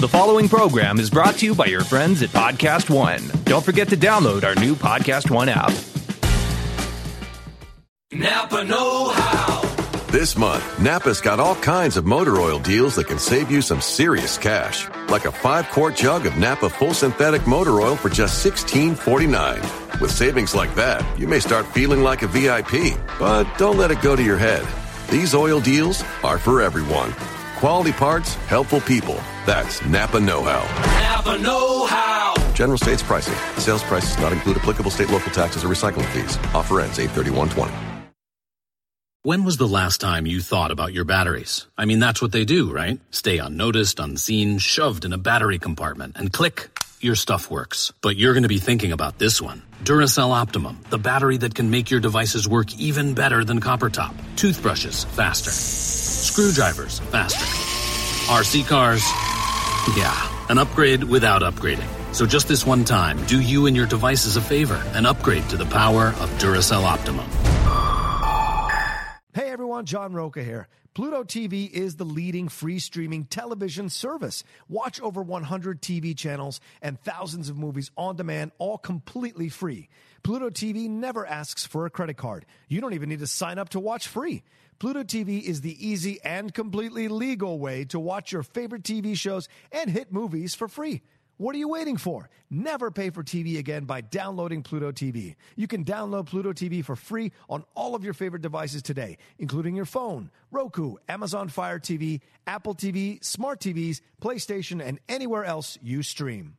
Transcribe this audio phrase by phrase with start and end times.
[0.00, 3.20] The following program is brought to you by your friends at Podcast One.
[3.44, 5.70] Don't forget to download our new Podcast One app.
[8.10, 9.60] Napa Know How.
[10.10, 13.82] This month, Napa's got all kinds of motor oil deals that can save you some
[13.82, 14.88] serious cash.
[15.10, 20.00] Like a five quart jug of Napa full synthetic motor oil for just $16.49.
[20.00, 22.98] With savings like that, you may start feeling like a VIP.
[23.18, 24.66] But don't let it go to your head.
[25.10, 27.12] These oil deals are for everyone.
[27.60, 29.16] Quality parts, helpful people.
[29.44, 30.62] That's Napa Know How.
[31.02, 32.34] Napa Know How.
[32.54, 33.34] General states pricing.
[33.60, 36.38] Sales prices not include applicable state local taxes or recycling fees.
[36.54, 37.70] Offer ends 83120.
[39.24, 41.66] When was the last time you thought about your batteries?
[41.76, 42.98] I mean, that's what they do, right?
[43.10, 46.70] Stay unnoticed, unseen, shoved in a battery compartment, and click,
[47.02, 47.92] your stuff works.
[48.00, 49.62] But you're going to be thinking about this one.
[49.84, 54.14] Duracell Optimum, the battery that can make your devices work even better than copper top.
[54.36, 55.50] Toothbrushes, faster.
[55.50, 57.44] Screwdrivers, faster.
[58.32, 59.02] RC cars,
[59.96, 61.88] yeah, an upgrade without upgrading.
[62.14, 65.56] So just this one time, do you and your devices a favor and upgrade to
[65.56, 67.28] the power of Duracell Optimum.
[69.32, 70.66] Hey everyone, John Rocha here.
[70.92, 74.42] Pluto TV is the leading free streaming television service.
[74.68, 79.88] Watch over 100 TV channels and thousands of movies on demand, all completely free.
[80.24, 82.44] Pluto TV never asks for a credit card.
[82.66, 84.42] You don't even need to sign up to watch free.
[84.80, 89.48] Pluto TV is the easy and completely legal way to watch your favorite TV shows
[89.70, 91.02] and hit movies for free.
[91.40, 92.28] What are you waiting for?
[92.50, 95.36] Never pay for TV again by downloading Pluto TV.
[95.56, 99.74] You can download Pluto TV for free on all of your favorite devices today, including
[99.74, 106.02] your phone, Roku, Amazon Fire TV, Apple TV, smart TVs, PlayStation, and anywhere else you
[106.02, 106.58] stream.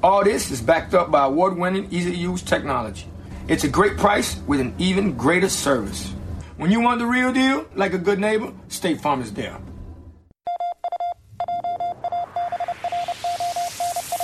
[0.00, 3.04] All this is backed up by award winning, easy to use technology.
[3.48, 6.14] It's a great price with an even greater service.
[6.56, 9.58] When you want the real deal, like a good neighbor, State Farm is there.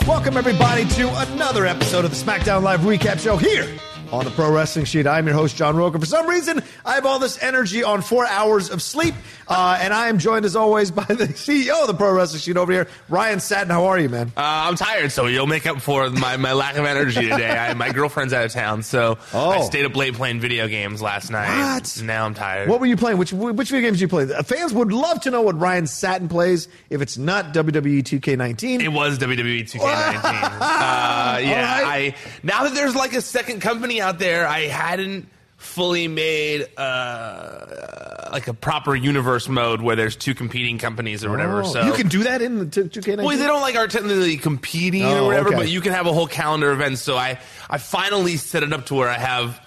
[0.06, 3.66] Welcome, everybody, to another episode of the SmackDown Live Recap Show here
[4.14, 5.06] on the Pro Wrestling Sheet.
[5.08, 5.98] I'm your host, John Rocha.
[5.98, 9.14] For some reason, I have all this energy on four hours of sleep,
[9.48, 12.56] uh, and I am joined as always by the CEO of the Pro Wrestling Sheet
[12.56, 13.70] over here, Ryan Satin.
[13.70, 14.28] How are you, man?
[14.36, 17.50] Uh, I'm tired, so you'll make up for my, my lack of energy today.
[17.50, 19.50] I, my girlfriend's out of town, so Oh.
[19.50, 21.74] I stayed up late playing video games last night.
[21.74, 22.00] What?
[22.04, 22.68] Now I'm tired.
[22.68, 23.18] What were you playing?
[23.18, 24.26] Which which video games did you play?
[24.44, 28.80] Fans would love to know what Ryan Satin plays if it's not WWE 2K19.
[28.80, 29.80] It was WWE 2K19.
[29.80, 32.14] uh, yeah, right.
[32.14, 32.14] I
[32.44, 38.48] now that there's like a second company out there, I hadn't fully made uh, like
[38.48, 41.62] a proper universe mode where there's two competing companies or whatever.
[41.62, 43.24] Oh, so you can do that in the 2- 2K19.
[43.24, 45.56] Well, they don't like are technically competing Oh, or whatever, okay.
[45.56, 47.00] but you can have a whole calendar of events.
[47.00, 47.38] So I,
[47.70, 49.60] I finally set it up to where I have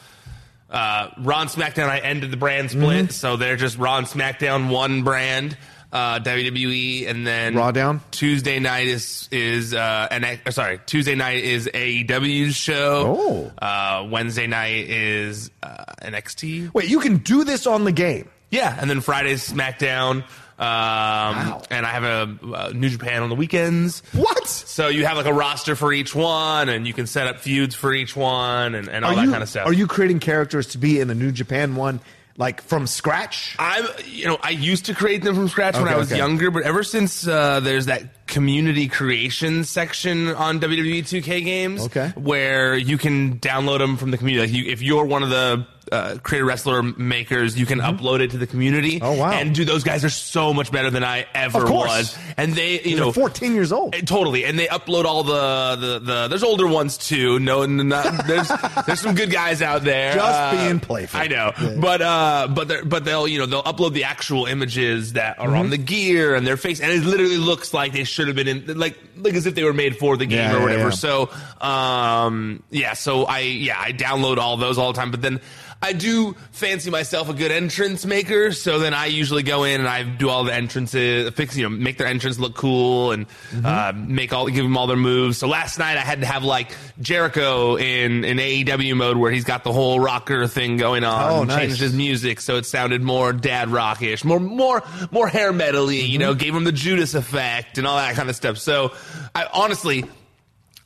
[0.70, 1.90] uh, Raw SmackDown.
[1.90, 3.12] I ended the brand split, Mm-hmm.
[3.12, 5.58] so they're just Raw and SmackDown, one brand.
[5.90, 8.02] Uh, WWE and then Raw down?
[8.12, 13.52] Tuesday night is is uh, an uh, sorry Tuesday night is AEW's show.
[13.60, 13.66] Oh.
[13.66, 16.74] Uh, Wednesday night is uh, NXT.
[16.74, 18.30] Wait, you can do this on the game.
[18.50, 20.24] Yeah, and then Friday's SmackDown.
[20.60, 24.02] Um, And I have a uh, New Japan on the weekends.
[24.14, 24.48] What?
[24.48, 27.76] So you have like a roster for each one, and you can set up feuds
[27.76, 29.68] for each one, and, and all Are that you, kind of stuff.
[29.68, 32.00] Are you creating characters to be in the New Japan one,
[32.38, 33.56] like from scratch?
[33.60, 36.18] I'm, you know, I used to create them from scratch when I was okay.
[36.18, 42.10] younger, but ever since uh, there's that community creation section on WWE 2K games, Okay.
[42.16, 44.48] where you can download them from the community.
[44.48, 48.32] Like you, if you're one of the uh, creator wrestler makers, you can upload it
[48.32, 48.96] to the community.
[49.00, 49.06] Mm-hmm.
[49.06, 49.32] Oh, wow.
[49.32, 52.18] And dude, those guys are so much better than I ever was.
[52.38, 53.96] And they, you know, 14 years old.
[53.96, 57.40] Eh, Totally, and they upload all the the, the there's older ones too.
[57.40, 58.50] No, not, there's
[58.86, 60.14] there's some good guys out there.
[60.16, 61.20] Just being playful.
[61.20, 61.76] I know, Yeah.
[61.80, 65.58] but uh, but but they'll you know they'll upload the actual images that are Mm-hmm.
[65.58, 68.48] on the gear and their face, and it literally looks like they should have been
[68.48, 70.84] in like like as if they were made for the game Yeah, or whatever.
[70.90, 70.90] yeah.
[70.92, 71.30] So
[71.62, 75.42] um, yeah, so I yeah I download all those all the time, but then.
[75.80, 79.88] I do fancy myself a good entrance maker, so then I usually go in and
[79.88, 83.66] I do all the entrances, fix you know, make their entrance look cool and Mm-hmm.
[83.66, 85.38] uh, make all give them all their moves.
[85.38, 89.44] So last night I had to have like Jericho in in AEW mode where he's
[89.44, 91.60] got the whole rocker thing going on, Oh, and nice.
[91.60, 94.82] changed his music so it sounded more dad rockish, more more
[95.12, 95.98] more hair metally.
[96.08, 96.20] You Mm-hmm.
[96.22, 98.58] know, gave him the Judas effect and all that kind of stuff.
[98.58, 98.94] So
[99.36, 100.06] I honestly.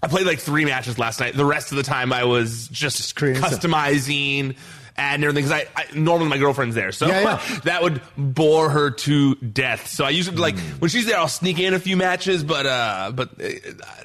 [0.04, 1.36] I played like three matches last night.
[1.36, 3.62] The rest of the time, I was just, stuff.
[5.14, 5.46] And everything.
[5.48, 7.60] Because I, I normally my girlfriend's there, so Yeah, yeah.
[7.64, 9.88] that would bore her to death.
[9.88, 10.80] So I usually like Hmm.
[10.80, 13.50] when she's there, I'll sneak in a few matches, but uh, but uh,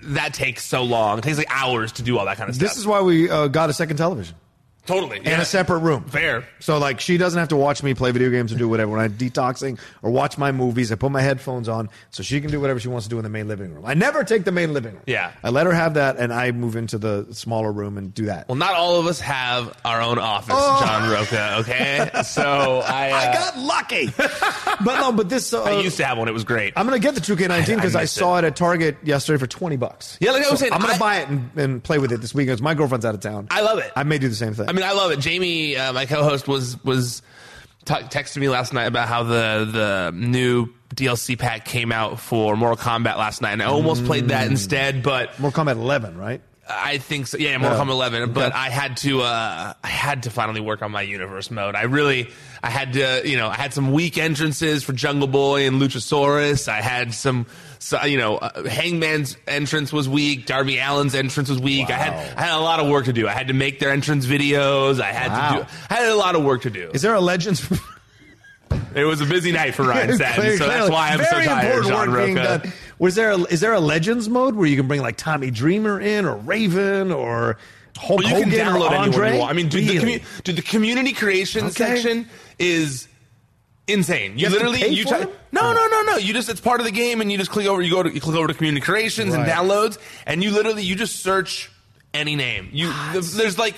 [0.02, 1.18] that takes so long.
[1.18, 2.68] It takes like hours to do all that kind of stuff.
[2.68, 4.36] This is why we uh, got a second television
[4.86, 5.40] totally yeah.
[5.40, 6.04] a separate room.
[6.04, 6.44] Fair.
[6.60, 9.00] So like she doesn't have to watch me play video games or do whatever when
[9.00, 10.90] I'm detoxing or watch my movies.
[10.92, 13.24] I put my headphones on so she can do whatever she wants to do in
[13.24, 13.84] the main living room.
[13.86, 15.02] I never take the main living room.
[15.06, 15.32] Yeah.
[15.42, 18.48] I let her have that and I move into the smaller room and do that.
[18.48, 20.80] Well, not all of us have our own office, Oh.
[20.84, 21.56] John Rocha.
[21.60, 24.06] Okay, so I uh, I got lucky.
[24.84, 26.28] but no, but this uh, I used to have one.
[26.28, 26.72] It was great.
[26.76, 28.44] I'm gonna get the 2K19 I- I because I, saw it.
[28.44, 28.48] it.
[28.48, 30.16] at Target yesterday for 20 bucks.
[30.20, 32.34] Yeah, like I was saying, I'm gonna buy it and, and play with it this
[32.34, 32.58] weekend.
[32.58, 33.48] 'cause My girlfriend's out of town.
[33.50, 33.90] I love it.
[33.96, 34.68] I may do the same thing.
[34.68, 35.18] I mean, I love it.
[35.20, 37.22] Jamie, uh, my co-host, was was
[37.84, 42.56] t- texting me last night about how the the new DLC pack came out for
[42.56, 46.40] Mortal Kombat last night, and I almost played that instead, but Mortal Kombat 11, right?
[46.68, 47.38] I think so.
[47.38, 47.84] Yeah, Mortal Yeah.
[47.84, 48.32] Kombat 11.
[48.32, 49.22] But I had to.
[49.22, 51.76] Uh, I had to finally work on my universe mode.
[51.76, 52.28] I really.
[52.62, 53.22] I had to.
[53.24, 56.66] You know, I had some weak entrances for Jungle Boy and Luchasaurus.
[56.68, 57.46] I had some.
[57.78, 60.46] So, you know, uh, Hangman's entrance was weak.
[60.46, 61.90] Darby Allin's entrance was weak.
[61.90, 62.12] I had.
[62.36, 63.28] I had a lot of work to do.
[63.28, 65.00] I had to make their entrance videos.
[65.00, 65.58] I had Wow.
[65.58, 65.70] to do.
[65.90, 66.90] I had a lot of work to do.
[66.92, 67.66] Is there a Legends?
[68.94, 71.84] It was a busy night for Ryan Satin, Clearly- so that's why I'm so tired,
[71.84, 72.34] John Rocha.
[72.34, 72.72] done.
[72.98, 76.00] Was there a, is there a Legends mode where you can bring like Tommy Dreamer
[76.00, 77.58] in or Raven or
[77.98, 79.32] Hulk Well, you can download or anyone Andre?
[79.34, 79.50] you want.
[79.50, 80.18] I mean, dude, the, Really?
[80.20, 81.72] commu- dude, the community creation Okay.
[81.74, 82.26] section
[82.58, 83.06] is
[83.88, 84.38] insane.
[84.38, 85.20] You, You literally you try,
[85.52, 86.16] no no no no.
[86.16, 87.80] You just it's part of the game, and you just click over.
[87.82, 90.94] You go to you click over to community creations and downloads, and you literally you
[90.96, 91.70] just search
[92.14, 92.68] any name.
[92.72, 93.74] You there's like.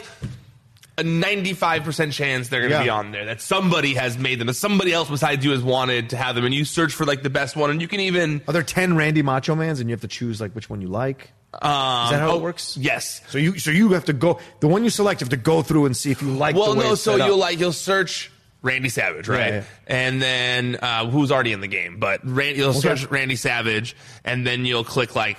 [0.97, 2.83] A 95% chance they're going to Yeah.
[2.83, 3.25] be on there.
[3.27, 4.49] That somebody has made them.
[4.49, 6.45] That somebody else besides you has wanted to have them.
[6.45, 7.71] And you search for like the best one.
[7.71, 8.41] And you can even.
[8.49, 10.88] Are there ten Randy Macho Mans and you have to choose like which one you
[10.88, 11.31] like?
[11.53, 11.61] Um,
[12.07, 12.77] Is that how oh, it works?
[12.77, 13.21] Yes.
[13.29, 15.21] So you so you have to go the one you select.
[15.21, 16.57] You have to go through and see if you like.
[16.57, 16.97] Well, no.
[16.97, 19.38] So you'll like you'll search Randy Savage, right?
[19.38, 19.62] Yeah, yeah.
[19.87, 22.81] And then uh, who's already in the game, but Ran- you'll Okay.
[22.81, 25.38] search Randy Savage, and then you'll click like.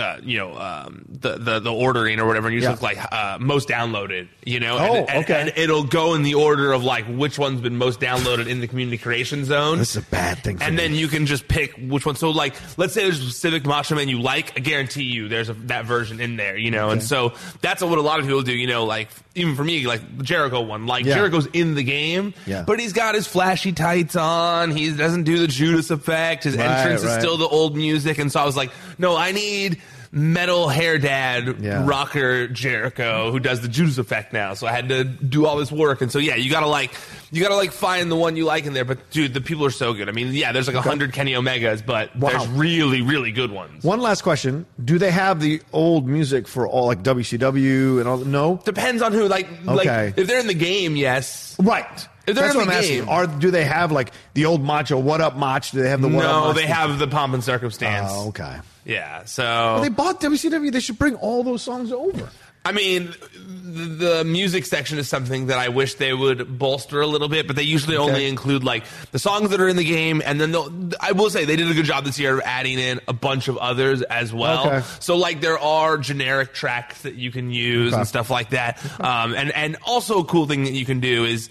[0.00, 2.88] Uh, you know um, the, the the ordering or whatever, and you just Yeah.
[2.88, 4.28] click like uh, most downloaded.
[4.46, 5.40] You know, Oh, and, and- okay.
[5.42, 8.66] and it'll go in the order of like which one's been most downloaded in the
[8.66, 9.78] community creation zone.
[9.78, 10.58] This is a bad thing.
[10.62, 10.82] And me.
[10.82, 12.16] then you can just pick which one.
[12.16, 14.52] So, like, let's say there's a specific Macho Man you like.
[14.56, 16.56] I guarantee you, there's a, that version in there.
[16.56, 18.52] You know, and so that's what a lot of people do.
[18.54, 21.14] You know, like even for me, like the Jericho one, like Yeah.
[21.14, 22.64] Jericho's in the game, Yeah.
[22.66, 24.70] but he's got his flashy tights on.
[24.70, 26.44] He doesn't do the Judas effect.
[26.44, 27.12] His Right, entrance right.
[27.16, 29.80] is still the old music, and so I was like, no, I need
[30.12, 31.86] metal hair dad Yeah.
[31.86, 34.54] rocker Jericho who does the Judas effect now.
[34.54, 36.92] So I had to do all this work, and so yeah, you gotta like
[37.30, 38.84] you gotta like find the one you like in there.
[38.84, 40.08] But dude, the people are so good.
[40.08, 42.30] I mean, yeah, there's like a hundred Kenny Omegas, but Wow.
[42.30, 43.84] there's really really good ones.
[43.84, 48.18] One last question: Do they have the old music for all like WCW and all?
[48.18, 49.28] No, Depends on who.
[49.28, 50.06] Like, Okay.
[50.06, 51.54] like if they're in the game, yes.
[51.60, 52.08] right.
[52.26, 53.08] That's what I'm asking.
[53.08, 54.98] Are do they have like the old Macho?
[54.98, 55.70] What up, Mach?
[55.70, 56.30] Do they have the what up?
[56.32, 56.56] no, Mach?
[56.56, 58.08] they have the pomp and circumstance.
[58.12, 58.58] Oh, okay.
[58.84, 60.72] Yeah, so Well, they bought WCW.
[60.72, 62.28] They should bring all those songs over.
[62.62, 63.84] I mean, the,
[64.20, 67.56] the music section is something that I wish they would bolster a little bit, but
[67.56, 70.70] they usually only include like the songs that are in the game, and then they'll,
[71.00, 73.48] I will say they did a good job this year of adding in a bunch
[73.48, 74.66] of others as well.
[74.66, 74.82] Okay.
[74.98, 78.00] So like there are generic tracks that you can use Okay.
[78.00, 81.24] and stuff like that, um, and and also a cool thing that you can do
[81.24, 81.48] is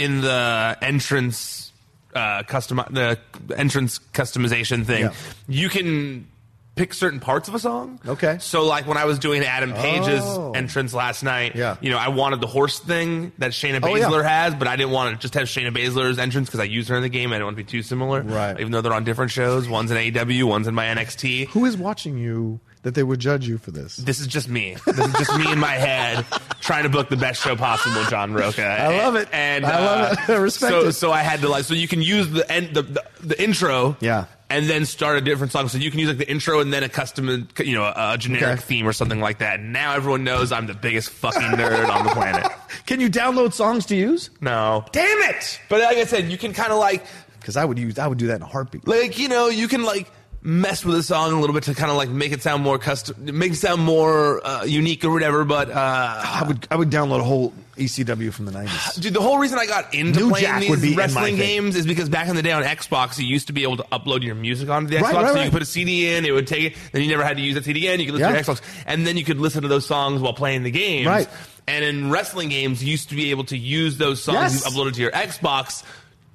[0.00, 1.72] in the entrance
[2.14, 3.18] uh, custom the
[3.56, 5.12] entrance customization thing, Yeah.
[5.48, 6.26] you can
[6.74, 8.00] pick certain parts of a song.
[8.06, 8.38] Okay.
[8.40, 10.52] So like when I was doing Adam Page's Oh.
[10.52, 11.76] entrance last night, Yeah.
[11.80, 14.06] you know, I wanted the horse thing that Shayna Oh, yeah.
[14.08, 16.88] Baszler has, but I didn't want to just have Shayna Baszler's entrance because I used
[16.88, 17.30] her in the game.
[17.30, 18.22] I didn't want to be too similar.
[18.22, 18.58] Right.
[18.58, 19.68] Even though they're on different shows.
[19.68, 21.48] One's in AEW, one's in my NXT.
[21.48, 23.96] Who is watching you that they would judge you for this?
[23.96, 24.76] This is just me.
[24.86, 26.24] This is just me in my head
[26.60, 28.64] trying to book the best show possible, John Rocha.
[28.64, 29.28] I love it.
[29.32, 30.30] And I love uh, it.
[30.30, 30.92] I respect so, it.
[30.92, 33.96] So I had to like, so you can use the end, the, the, the intro.
[34.00, 34.26] Yeah.
[34.48, 35.68] And then start a different song.
[35.68, 38.18] So you can use like the intro and then a custom, you know, a, a
[38.18, 38.60] generic Okay.
[38.60, 39.60] theme or something like that.
[39.60, 42.50] Now everyone knows I'm the biggest fucking nerd on the planet.
[42.86, 44.30] Can you download songs to use?
[44.40, 44.84] No.
[44.90, 45.60] Damn it!
[45.68, 47.04] But like I said, you can kind of like,
[47.38, 47.96] Because I would use.
[47.98, 48.88] I would do that in a heartbeat.
[48.88, 50.10] like you know, you can like
[50.42, 52.78] mess with the song a little bit to kind of like make it sound more
[52.78, 55.44] custom, make it sound more uh, unique or whatever.
[55.44, 56.66] But uh, I would.
[56.70, 58.94] I would download a whole ECW from the nineties.
[59.00, 62.08] Dude, the whole reason I got into New playing Jack these wrestling games is because
[62.08, 64.68] back in the day on Xbox, you used to be able to upload your music
[64.68, 65.02] onto the Xbox.
[65.02, 65.44] Right, right, so you right.
[65.44, 67.54] could put a CD in, it would take it, then you never had to use
[67.54, 68.00] that CD again.
[68.00, 68.40] You could listen Yeah.
[68.40, 71.06] to your Xbox, and then you could listen to those songs while playing the games.
[71.06, 71.28] Right.
[71.68, 74.64] And in wrestling games, you used to be able to use those songs Yes.
[74.64, 75.84] you uploaded to your Xbox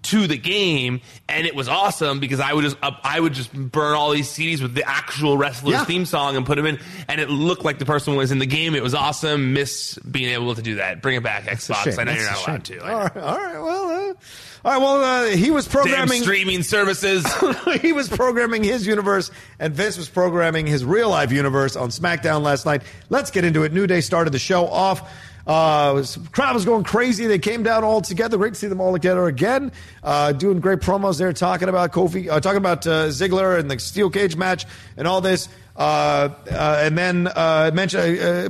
[0.05, 3.53] to the game, and it was awesome because I would just up, I would just
[3.53, 5.85] burn all these CDs with the actual wrestler's Yeah.
[5.85, 8.45] theme song and put them in, and it looked like the person was in the
[8.45, 8.75] game.
[8.75, 9.53] It was awesome.
[9.53, 11.01] Miss being able to do that.
[11.01, 11.97] Bring it back, Xbox.
[11.99, 12.79] I know That's you're not allowed to.
[12.79, 13.17] All right.
[13.17, 13.61] All right.
[13.61, 13.89] Well.
[13.89, 14.13] Uh,
[14.63, 14.77] all right.
[14.81, 16.21] Well, uh, he was Damn programming.
[16.23, 17.23] streaming services.
[17.81, 22.41] he was programming his universe, and Vince was programming his real life universe on SmackDown
[22.41, 22.81] last night.
[23.09, 23.73] Let's get into it.
[23.73, 25.07] New Day started the show off.
[25.47, 27.27] Uh, was, crowd was going crazy.
[27.27, 28.37] They came down all together.
[28.37, 29.71] Great to see them all together again.
[30.03, 33.77] Uh, doing great promos there, talking about Kofi, uh, talking about uh, Ziggler and the
[33.79, 34.65] steel cage match
[34.97, 35.47] and all this.
[35.75, 37.23] Uh, uh, and then
[37.75, 37.99] mention,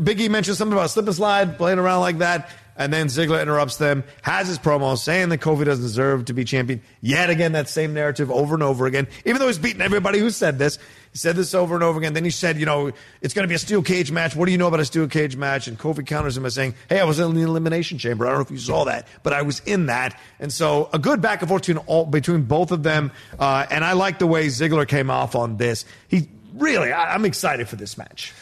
[0.04, 2.50] Biggie mentioned something about slip and slide, playing around like that.
[2.78, 6.44] And then Ziggler interrupts them, has his promo saying that Kofi doesn't deserve to be
[6.44, 6.82] champion.
[7.00, 9.08] Yet again, that same narrative over and over again.
[9.24, 10.78] Even though he's beaten everybody who said this,
[11.14, 12.14] he said this over and over again.
[12.14, 12.92] Then he said, you know,
[13.22, 14.36] it's going to be a steel cage match.
[14.36, 15.70] What do you know about a steel cage match?
[15.70, 18.26] And Kofi counters him by saying, hey, I was in the elimination chamber.
[18.26, 20.20] I don't know if you saw that, but I was in that.
[20.42, 23.14] And so a good back and forth between, all, between both of them.
[23.40, 25.86] Uh, and I like the way Ziggler came off on this.
[26.10, 28.34] He really, I, I'm excited for this match.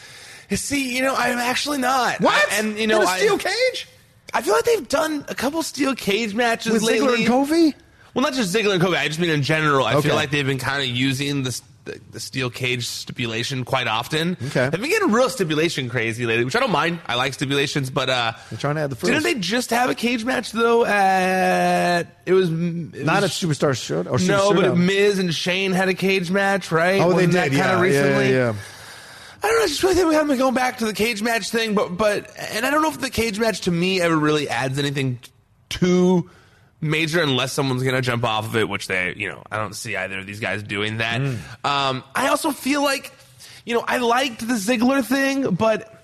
[0.50, 2.20] See, you know, I'm actually not.
[2.20, 2.34] What?
[2.34, 3.86] I- and you know, in a I- steel cage?
[4.34, 7.08] I feel like they've done a couple steel cage matches With lately.
[7.08, 7.74] Ziggler and Kofi?
[8.12, 8.96] Well, not just Ziggler and Kofi.
[8.98, 9.86] I just mean in general.
[9.86, 10.08] I Okay.
[10.08, 14.36] feel like they've been kind of using the, the the steel cage stipulation quite often.
[14.46, 14.68] Okay.
[14.70, 17.00] they've been getting real stipulation crazy lately, which I don't mind.
[17.06, 19.10] I like stipulations, but uh, They're trying to add the frills.
[19.22, 20.84] didn't they just have a cage match though?
[20.84, 24.02] At it was it Not a superstar show?
[24.08, 24.76] Or Super no, but?
[24.76, 27.00] Miz and Shane had a cage match, right?
[27.00, 27.38] Oh, they Wasn't did.
[27.40, 28.30] that kind yeah, of recently.
[28.30, 28.54] Yeah, yeah.
[29.44, 29.64] I don't know.
[29.64, 32.30] I just really think we haven't going back to the cage match thing, but but
[32.38, 35.18] and I don't know if the cage match to me ever really adds anything
[35.68, 36.30] too
[36.80, 39.74] major unless someone's going to jump off of it, which they, you know, I don't
[39.74, 41.20] see either of these guys doing that.
[41.20, 41.38] Mm.
[41.64, 43.12] Um, I also feel like,
[43.64, 46.02] you know, I liked the Ziggler thing, but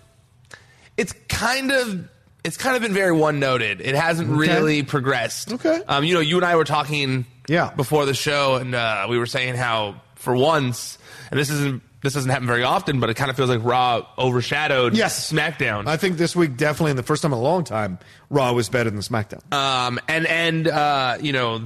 [0.97, 2.09] it's kind of.
[2.43, 3.83] It's kind of been very one noted.
[3.83, 4.39] It hasn't Okay.
[4.39, 5.53] really progressed.
[5.53, 5.83] Okay.
[5.87, 7.71] Um, you know, you and I were talking Yeah.
[7.77, 10.97] before the show, and uh, we were saying how for once,
[11.31, 14.07] and this isn't this doesn't happen very often, but it kind of feels like Raw
[14.19, 15.31] overshadowed Yes.
[15.33, 15.87] SmackDown.
[15.87, 17.99] I think this week definitely, in the first time in a long time,
[18.31, 19.53] Raw was better than SmackDown.
[19.53, 21.61] Um, and and uh, you know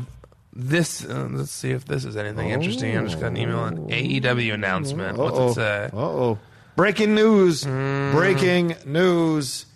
[0.53, 1.05] this.
[1.05, 2.97] Uh, let's see if this is anything interesting.
[2.97, 5.19] I just got an email, an AEW announcement.
[5.19, 5.91] What's it say?
[5.93, 6.39] Uh oh.
[6.77, 7.65] Breaking news.
[7.65, 9.67] Breaking news.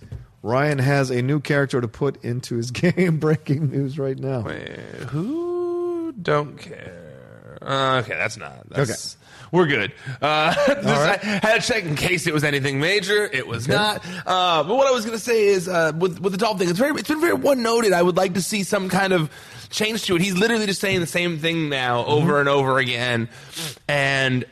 [0.42, 3.18] Ryan has a new character to put into his game.
[3.18, 4.42] Breaking news right now.
[4.42, 7.58] Who don't care?
[7.60, 8.68] Uh, okay, that's not.
[8.70, 9.16] That's,
[9.52, 9.92] We're good.
[10.20, 11.24] Uh, just- right.
[11.24, 13.24] I had to check in case it was anything major.
[13.24, 14.04] It was not.
[14.26, 16.68] Uh, but what I was going to say is uh, with with the Dolph thing,
[16.68, 17.92] it's very it's been very one noted.
[17.92, 19.30] I would like to see some kind of
[19.70, 20.22] change to it.
[20.22, 23.28] He's literally just saying the same thing now over and over again,
[23.88, 24.44] and.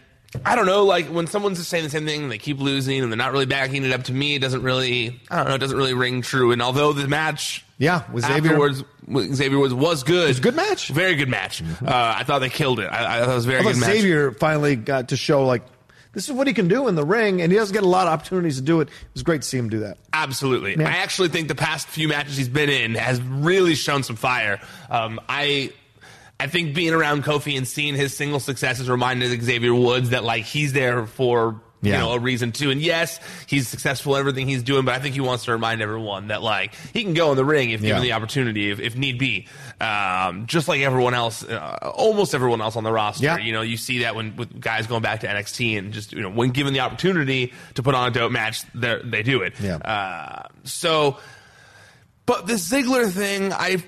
[0.44, 3.00] I don't know, like when someone's just saying the same thing, and they keep losing,
[3.02, 4.02] and they're not really backing it up.
[4.04, 6.52] To me, it doesn't really, I don't know, it doesn't really ring true.
[6.52, 8.52] And although the match, Yeah, with Xavier.
[8.52, 8.84] afterwards,
[9.34, 10.24] Xavier was was good.
[10.24, 11.62] It was a good match, very good match.
[11.62, 12.86] Uh, I thought they killed it.
[12.86, 13.90] I, I thought it was a very I thought good match.
[13.90, 15.62] Xavier finally got to show like
[16.16, 18.06] this is what he can do in the ring, and he doesn't get a lot
[18.06, 18.88] of opportunities to do it.
[18.88, 19.98] It was great to see him do that.
[20.14, 20.74] Absolutely.
[20.74, 20.88] Yeah.
[20.88, 24.58] I actually think the past few matches he's been in has really shown some fire.
[24.88, 25.74] Um, I
[26.40, 30.44] I think being around Kofi and seeing his single successes reminded Xavier Woods that like
[30.44, 31.94] he's there for Yeah.
[31.94, 32.70] you know a reason too.
[32.70, 35.80] And yes, he's successful in everything he's doing, but I think he wants to remind
[35.82, 38.96] everyone that like he can go in the ring if given the opportunity, if, if
[38.96, 39.46] need be.
[39.80, 43.24] Um, just like everyone else, uh, almost everyone else on the roster.
[43.24, 43.38] Yeah.
[43.38, 46.22] You know, you see that when with guys going back to NXT and just you
[46.22, 49.54] know when given the opportunity to put on a dope match, they they do it.
[49.60, 49.76] Yeah.
[49.76, 51.18] Uh, so,
[52.24, 53.82] but this Ziggler thing, I,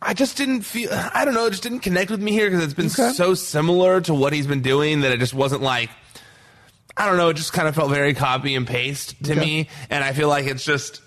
[0.00, 0.90] I just didn't feel.
[0.92, 1.46] I don't know.
[1.46, 4.46] It just didn't connect with me here because it's been so similar to what he's
[4.46, 5.90] been doing that it just wasn't like.
[6.96, 7.30] I don't know.
[7.30, 9.40] It just kind of felt very copy and paste to Okay.
[9.40, 11.00] me, and I feel like it's just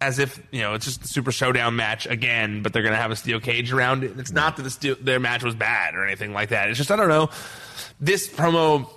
[0.00, 3.00] as if you know it's just the Super Showdown match again, but they're going to
[3.00, 4.18] have a steel cage around it.
[4.18, 6.68] It's not that the steel, their match was bad or anything like that.
[6.68, 7.30] It's just I don't know.
[8.00, 8.88] This promo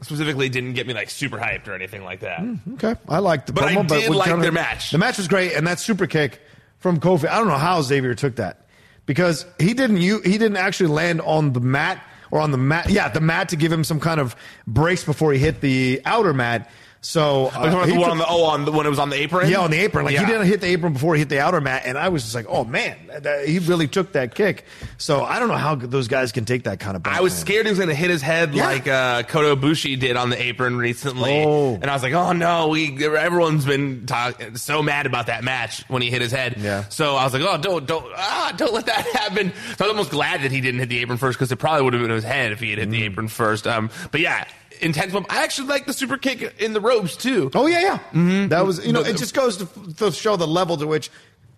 [0.00, 2.40] specifically didn't get me like super hyped or anything like that.
[2.40, 4.90] Mm, okay, I like the promo, But I promo, did we like their match.
[4.90, 6.40] The match was great, and that super kick
[6.78, 7.28] from Kofi.
[7.28, 8.66] I don't know how Xavier took that
[9.04, 9.98] because he didn't.
[9.98, 12.02] You he didn't actually land on the mat
[12.34, 12.90] or on the mat.
[12.90, 14.34] Yeah, the mat to give him some kind of
[14.66, 16.68] brace before he hit the outer mat.
[17.06, 18.98] So Oh, about he the one took- on the oh on the when it was
[18.98, 19.50] on the apron.
[19.50, 20.06] yeah, on the apron.
[20.06, 20.20] Like Yeah.
[20.24, 22.34] he didn't hit the apron before he hit the outer mat, and I was just
[22.34, 24.64] like, oh man, that- he really took that kick.
[24.96, 27.02] So I don't know how those guys can take that kind of.
[27.06, 28.64] I was scared he was going to hit his head Yeah.
[28.66, 31.74] like uh, Kota Ibushi did on the apron recently, Oh.
[31.74, 35.84] and I was like, "Oh no!" We everyone's been talk, so mad about that match
[35.88, 36.56] when he hit his head.
[36.58, 36.84] Yeah.
[36.88, 39.90] So I was like, "Oh, don't don't ah, don't let that happen." So I was
[39.90, 42.10] almost glad that he didn't hit the apron first because it probably would have been
[42.10, 43.06] his head if he had hit the Mm.
[43.10, 43.66] apron first.
[43.66, 44.44] Um, but yeah,
[44.84, 45.12] intense.
[45.12, 45.26] One.
[45.28, 47.50] I actually like the super kick in the ropes too.
[47.54, 47.98] Oh yeah, yeah.
[48.12, 48.48] Mm-hmm.
[48.48, 51.10] That was you know it just goes to, to show the level to which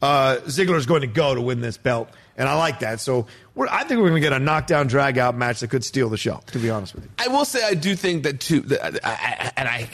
[0.02, 3.00] uh, Ziggler is going to go to win this belt, and I like that.
[3.00, 5.84] So we're, I think we're going to get a knockdown drag out match that could
[5.84, 6.40] steal the show.
[6.46, 9.10] To be honest with you, I will say I do think that too, that I,
[9.10, 9.88] I, and I,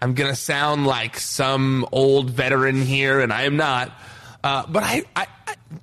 [0.00, 3.92] I'm gonna sound like some old veteran here, and I am not.
[4.44, 5.26] Uh, but I, I,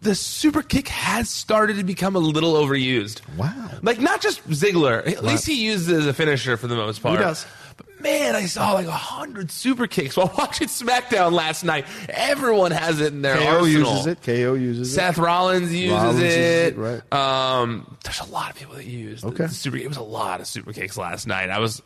[0.01, 3.21] the super kick has started to become a little overused.
[3.37, 3.69] Wow.
[3.81, 5.05] Like not just Ziggler.
[5.07, 7.19] At least he uses it as a finisher for the most part.
[7.19, 7.45] does.
[7.75, 11.85] But man, I saw like a hundred super kicks while watching SmackDown last night.
[12.09, 13.91] Everyone has it in their KO arsenal.
[13.93, 14.21] uses it.
[14.21, 15.21] KO uses Seth it.
[15.21, 16.73] Rollins uses Rollins uses it.
[16.73, 17.13] it, right.
[17.13, 19.47] Um, there's a lot of people that use Okay.
[19.47, 19.77] the super.
[19.77, 21.49] It was a lot of super kicks last night.
[21.49, 21.81] I was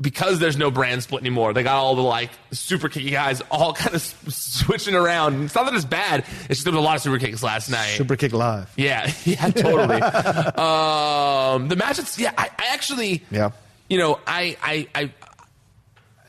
[0.00, 1.52] because there's no brand split anymore.
[1.52, 5.44] They got all the like super kicky guys all kind of s- switching around.
[5.44, 6.20] It's not that it's bad.
[6.20, 7.90] It's just there was a lot of super kicks last night.
[7.96, 8.72] Super kick live.
[8.76, 10.00] Yeah, yeah, totally.
[10.56, 13.50] um, the match, it's, yeah, I, I actually, Yeah.
[13.88, 15.12] you know, I, I, I,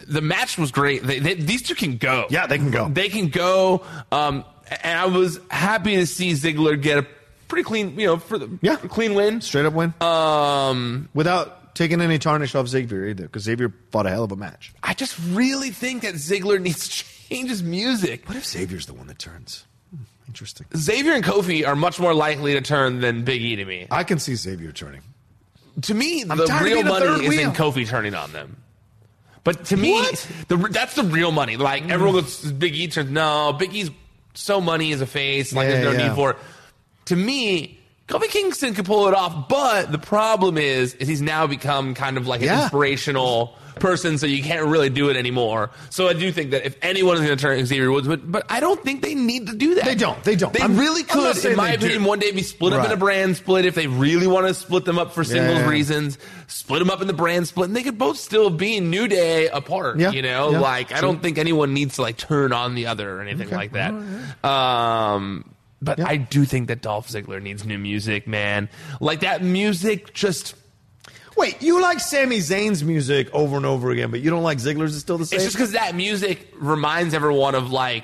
[0.08, 1.04] the match was great.
[1.04, 2.26] They, they, these two can go.
[2.30, 2.89] Yeah, they can go.
[2.89, 3.86] They can go.
[4.12, 4.43] Um,
[4.84, 7.08] and I was happy to see Ziggler get a
[7.47, 8.76] pretty clean, you know, for the Yeah.
[8.76, 9.39] clean win.
[9.41, 14.09] Straight up win Um, without taking any tarnish off Xavier either, because Xavier fought a
[14.09, 14.73] hell of a match.
[14.83, 18.27] I just really think that Ziggler needs to change his music.
[18.27, 19.65] What if Xavier's the one that turns?
[19.89, 20.67] Hmm, interesting.
[20.75, 23.88] Xavier and Kofi are much more likely to turn than Big E to me.
[23.91, 25.01] I can see Xavier turning.
[25.81, 27.51] to me, I'm the real being a money is in.
[27.51, 28.57] Kofi turning on them.
[29.43, 29.99] But to me,
[30.47, 31.57] the that's the real money.
[31.57, 33.09] Like everyone goes, Big E turns.
[33.12, 33.89] No, Big E's
[34.36, 35.51] so money as a face.
[35.53, 36.07] Like Yeah, there's no yeah.
[36.07, 36.38] need for it.
[37.07, 37.77] To me,
[38.08, 39.48] Kofi Kingston could pull it off.
[39.48, 42.63] But the problem is, is he's now become kind of like an Yeah.
[42.63, 45.72] inspirational person, so you can't really do it anymore.
[45.89, 48.46] So I do think that if anyone is going to turn Xavier Woods, but, but
[48.48, 49.86] I don't think they need to do that.
[49.86, 50.22] They don't.
[50.24, 50.54] They don't.
[50.54, 51.86] They I'm- really I'm could, in my they do.
[51.88, 54.54] opinion, one day be split up in a brand split if they really want to
[54.54, 55.68] split them up for singles yeah.
[55.70, 56.20] reasons.
[56.48, 59.48] Split them up in the brand split, and they could both still be New Day
[59.48, 59.98] apart.
[59.98, 62.86] Yeah, You know, yeah, like I don't think anyone needs to like turn on the
[62.88, 63.56] other or anything Okay.
[63.56, 63.92] like that.
[64.48, 65.46] Um,
[65.84, 68.69] but I do think that Dolph Ziggler needs new music, man.
[69.00, 70.56] Like that music just.
[71.36, 74.93] Wait, you like Sami Zayn's music over and over again, but you don't like Ziggler's?
[74.96, 75.38] Is still the same?
[75.38, 78.04] It's just because that music reminds everyone of like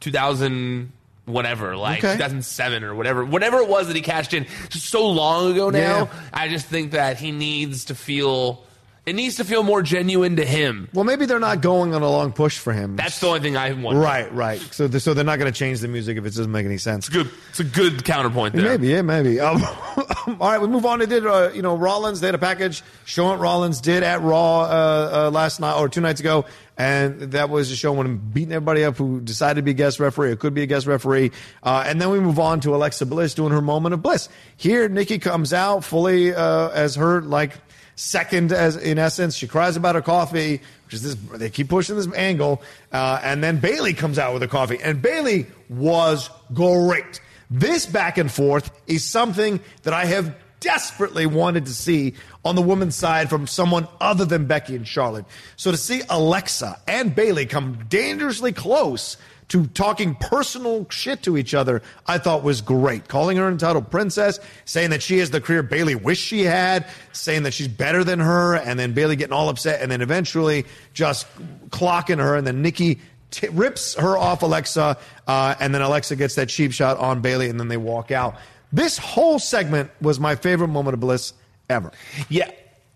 [0.00, 0.92] 2000
[1.24, 2.14] whatever, like Okay.
[2.14, 5.78] 2007 or whatever, whatever it was that he cashed in just so long ago now.
[5.78, 6.08] Yeah.
[6.32, 8.64] I just think that he needs to feel
[9.08, 10.90] It needs to feel more genuine to him.
[10.92, 12.96] Well, maybe they're not going on a long push for him.
[12.96, 13.96] That's the only thing I want.
[13.96, 14.60] right, right.
[14.60, 16.76] So, th- so they're not going to change the music if it doesn't make any
[16.76, 17.08] sense.
[17.08, 17.30] It's good.
[17.48, 18.64] It's a good counterpoint there.
[18.66, 19.40] Maybe, yeah, maybe.
[19.48, 19.62] Um,
[20.40, 20.98] all right, we move on.
[20.98, 22.20] They did, uh, you know, Rollins.
[22.20, 22.82] They had a package.
[23.06, 26.44] Seth Rollins did at Raw uh, uh, last night or two nights ago,
[26.76, 29.74] and that was a show when him beating everybody up who decided to be a
[29.74, 31.32] guest referee or could be a guest referee.
[31.62, 34.28] Uh, and then we move on to Alexa Bliss doing her moment of bliss.
[34.58, 37.54] Here, Nikki comes out fully uh, as her like
[37.98, 41.96] second as in essence she cries about her coffee which is this they keep pushing
[41.96, 44.78] this angle uh, and then Bayley comes out with her coffee.
[44.82, 47.20] And Bayley was great.
[47.50, 52.62] This back and forth is something that i have desperately wanted to see on the
[52.62, 55.24] women's side from someone other than becky and charlotte.
[55.56, 59.16] So to see alexa and Bayley come dangerously close
[59.48, 63.08] to talking personal shit to each other, I thought was great.
[63.08, 67.44] Calling her entitled princess, saying that she has the career Bayley wished she had, saying
[67.44, 71.26] that she's better than her, and then Bayley getting all upset, and then eventually just
[71.70, 76.34] clocking her, and then Nikki t- rips her off Alexa, uh, and then Alexa gets
[76.34, 78.36] that cheap shot on Bayley, and then they walk out.
[78.72, 81.32] This whole segment was my favorite moment of bliss
[81.70, 81.90] ever.
[82.28, 82.50] Yeah,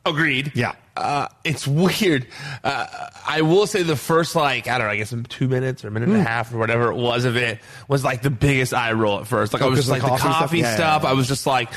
[0.04, 0.52] agreed.
[0.54, 0.72] Yeah.
[0.96, 2.26] Uh, it's weird.
[2.62, 2.86] Uh,
[3.26, 5.90] I will say the first like I don't know, I guess two minutes or a
[5.90, 8.92] minute and a half or whatever it was of it was like the biggest eye
[8.92, 9.52] roll at first.
[9.52, 9.64] Like Hmm.
[9.64, 10.74] Oh, I was just like the coffee coffee stuff?
[10.74, 11.02] stuff.
[11.02, 11.12] Yeah, yeah.
[11.12, 11.70] I was just like,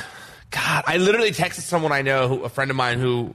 [0.52, 0.84] God.
[0.88, 3.34] I literally texted someone I know, who, a friend of mine who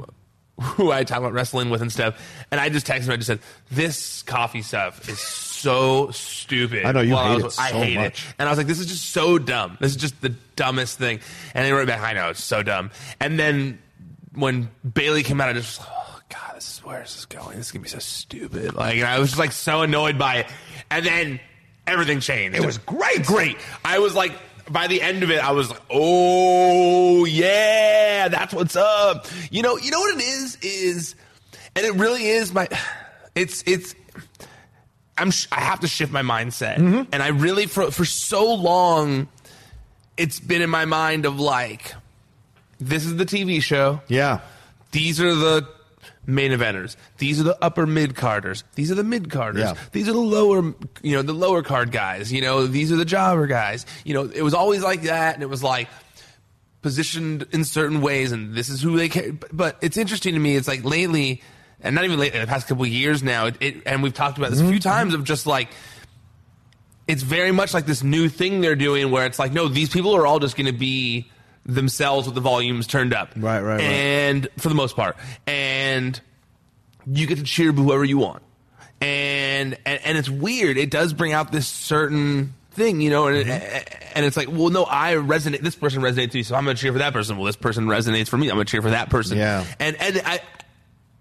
[0.60, 3.12] who I talk about wrestling with and stuff, and I just texted him.
[3.12, 3.38] I just said,
[3.70, 8.26] "This coffee stuff is so stupid." I know, you hate was- it I hate much.
[8.28, 9.78] it, and I was like, "This is just so dumb.
[9.80, 11.20] This is just the dumbest thing."
[11.54, 13.78] And they wrote back, "I know it's so dumb." And then
[14.34, 17.56] when Bayley came out, I just, oh god, this is where is this going?
[17.56, 18.74] This is gonna be so stupid.
[18.74, 20.46] Like, and I was just like so annoyed by it.
[20.90, 21.40] And then
[21.86, 22.56] everything changed.
[22.56, 23.24] It was great.
[23.24, 23.56] great.
[23.84, 24.32] I was like,
[24.70, 29.26] by the end of it, I was like, oh yeah, that's what's up.
[29.50, 31.14] You know, you know what it is is,
[31.74, 32.68] and it really is my,
[33.34, 33.94] it's it's.
[35.18, 35.30] I'm.
[35.30, 37.02] sh- I have to shift my mindset, mm-hmm.
[37.12, 39.28] and I really for for so long,
[40.16, 41.92] it's been in my mind of like,
[42.80, 44.00] this is the TV show.
[44.08, 44.40] Yeah.
[44.92, 45.68] These are the
[46.26, 46.96] main eventers.
[47.18, 48.64] These are the upper mid carders.
[48.74, 49.62] These are the mid carders.
[49.62, 49.74] Yeah.
[49.92, 52.32] These are the lower, you know, the lower card guys.
[52.32, 53.86] You know, these are the jobber guys.
[54.04, 55.88] You know, it was always like that, and it was like
[56.82, 59.32] positioned in certain ways, and this is who they care.
[59.52, 60.56] But, it's interesting to me.
[60.56, 61.42] It's like lately,
[61.80, 64.38] and not even lately, the past couple of years now, it, it, and we've talked
[64.38, 64.88] about this a few mm-hmm.
[64.88, 65.68] times of just like
[67.06, 70.14] it's very much like this new thing they're doing where it's like, no, these people
[70.14, 71.28] are all just going to be
[71.66, 73.30] themselves with the volumes turned up.
[73.36, 73.80] Right, right, right.
[73.80, 75.16] And for the most part.
[75.46, 76.20] And
[77.06, 78.42] you get to cheer whoever you want.
[79.00, 80.76] And, and, and it's weird.
[80.76, 84.12] It does bring out this certain thing, you know, and, Mm-hmm.
[84.14, 85.60] and it's like, well, no, I resonate.
[85.60, 87.36] This person resonates to me, so I'm going to cheer for that person.
[87.36, 88.48] Well, this person resonates for me.
[88.48, 89.38] I'm going to cheer for that person.
[89.38, 89.64] Yeah.
[89.78, 90.40] And, and I,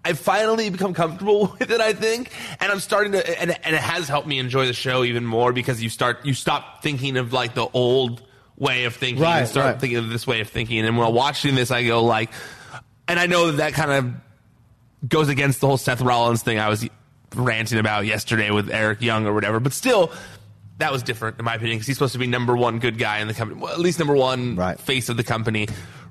[0.04, 3.80] I've finally become comfortable with it, I think, and I'm starting to, and, and it
[3.80, 7.32] has helped me enjoy the show even more because you start, you stop thinking of
[7.32, 8.22] like the old
[8.60, 9.80] way of thinking Right, and start right.
[9.80, 10.86] thinking of this way of thinking.
[10.86, 12.30] And while watching this, I go like,
[13.08, 16.68] and I know that that kind of goes against the whole Seth Rollins thing I
[16.68, 16.86] was
[17.34, 20.12] ranting about yesterday with Eric Young or whatever, but still,
[20.78, 23.18] that was different in my opinion because he's supposed to be number one good guy
[23.18, 24.78] in the company, well, at least number one Right.
[24.78, 25.66] face of the company.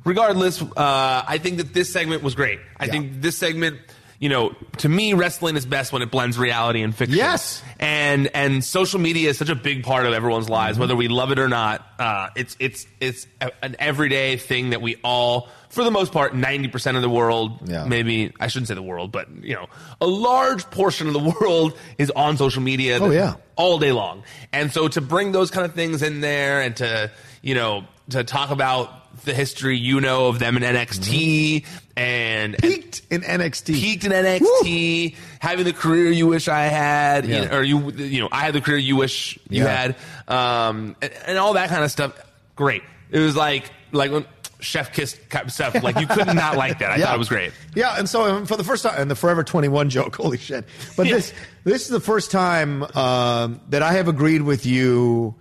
[0.05, 2.59] Regardless, uh, I think that this segment was great.
[2.79, 2.91] I Yeah.
[2.91, 3.79] think this segment,
[4.19, 7.17] you know, to me, wrestling is best when it blends reality and fiction.
[7.17, 7.63] Yes.
[7.79, 10.81] and and social media is such a big part of everyone's lives, Mm-hmm.
[10.81, 11.85] whether we love it or not.
[11.97, 16.35] Uh, it's it's it's a, an everyday thing that we all, for the most part,
[16.35, 17.85] ninety percent of the world, Yeah.
[17.85, 19.67] maybe I shouldn't say the world, but you know,
[20.01, 22.99] a large portion of the world is on social media.
[23.01, 23.35] Oh, yeah.
[23.55, 24.23] all day long.
[24.51, 27.09] And so to bring those kind of things in there and to,
[27.41, 32.57] you know, to talk about the history you know of them in NXT and, and
[32.61, 33.73] Peaked in NXT.
[33.73, 38.21] peaked in NXT, having the career you wish I had, you know, or you, you
[38.21, 39.67] know, I had the career you wish you Yeah.
[39.67, 39.95] had,
[40.27, 42.13] um, and, and all that kind of stuff.
[42.55, 42.83] Great.
[43.11, 44.25] It was like, like when
[44.61, 45.81] chef kiss stuff.
[45.81, 46.91] Like you could not like that.
[46.91, 47.05] I Yeah.
[47.05, 47.51] thought it was great.
[47.75, 50.65] Yeah, and so for the first time, and the Forever 21 joke, holy shit.
[50.97, 55.35] But this this is the first time um, that I have agreed with you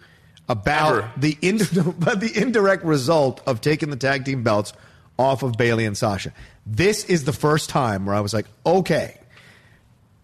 [0.48, 1.12] about Ever.
[1.16, 4.72] the in, about the indirect result of taking the tag team belts
[5.18, 6.32] off of Bayley and Sasha.
[6.64, 9.18] This is the first time where I was like, okay,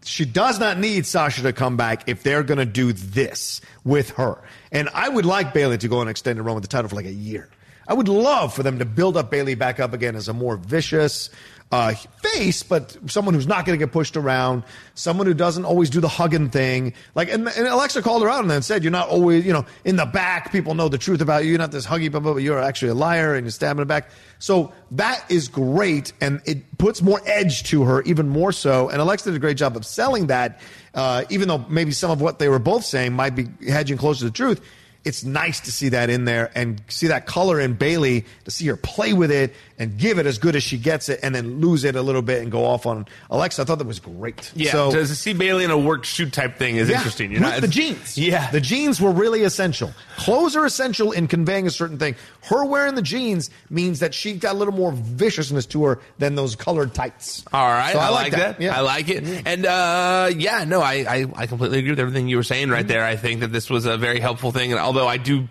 [0.04, 4.10] she does not need Sasha to come back if they're going to do this with
[4.10, 4.42] her.
[4.70, 6.96] And I would like Bayley to go on an extended run with the title for
[6.96, 7.48] like a year.
[7.88, 10.56] I would love for them to build up Bayley back up again as a more
[10.56, 11.30] vicious
[11.72, 14.62] uh, face, but someone who's not going to get pushed around,
[14.94, 16.92] someone who doesn't always do the hugging thing.
[17.14, 19.64] Like, and, and Alexa called her out and then said, "You're not always, you know,
[19.84, 20.52] in the back.
[20.52, 21.50] People know the truth about you.
[21.50, 23.82] You're not this huggy, blah, blah, but you're actually a liar and you're stabbing in
[23.82, 28.52] the back." So that is great, and it puts more edge to her, even more
[28.52, 28.88] so.
[28.88, 30.60] And Alexa did a great job of selling that,
[30.94, 34.20] uh, even though maybe some of what they were both saying might be hedging closer
[34.20, 34.60] to the truth
[35.04, 38.66] it's nice to see that in there and see that color in Bayley to see
[38.66, 41.60] her play with it and give it as good as she gets it and then
[41.60, 43.62] lose it a little bit and go off on Alexa.
[43.62, 44.52] I thought that was great.
[44.54, 47.30] Yeah, So, to see Bayley in a work shoot type thing is yeah, interesting.
[47.32, 48.16] You're with not- the jeans.
[48.18, 48.50] Yeah.
[48.50, 49.92] The jeans were really essential.
[50.16, 52.14] Clothes are essential in conveying a certain thing.
[52.42, 56.34] Her wearing the jeans means that she got a little more viciousness to her than
[56.34, 57.44] those colored tights.
[57.52, 58.60] All right, So I, like that.
[58.60, 58.76] Yeah.
[58.76, 59.24] I like it.
[59.46, 62.72] And uh, yeah, no, I, I I completely agree with everything you were saying Mm-hmm.
[62.72, 63.04] right there.
[63.04, 64.70] I think that this was a very helpful thing.
[64.72, 65.48] And although I do,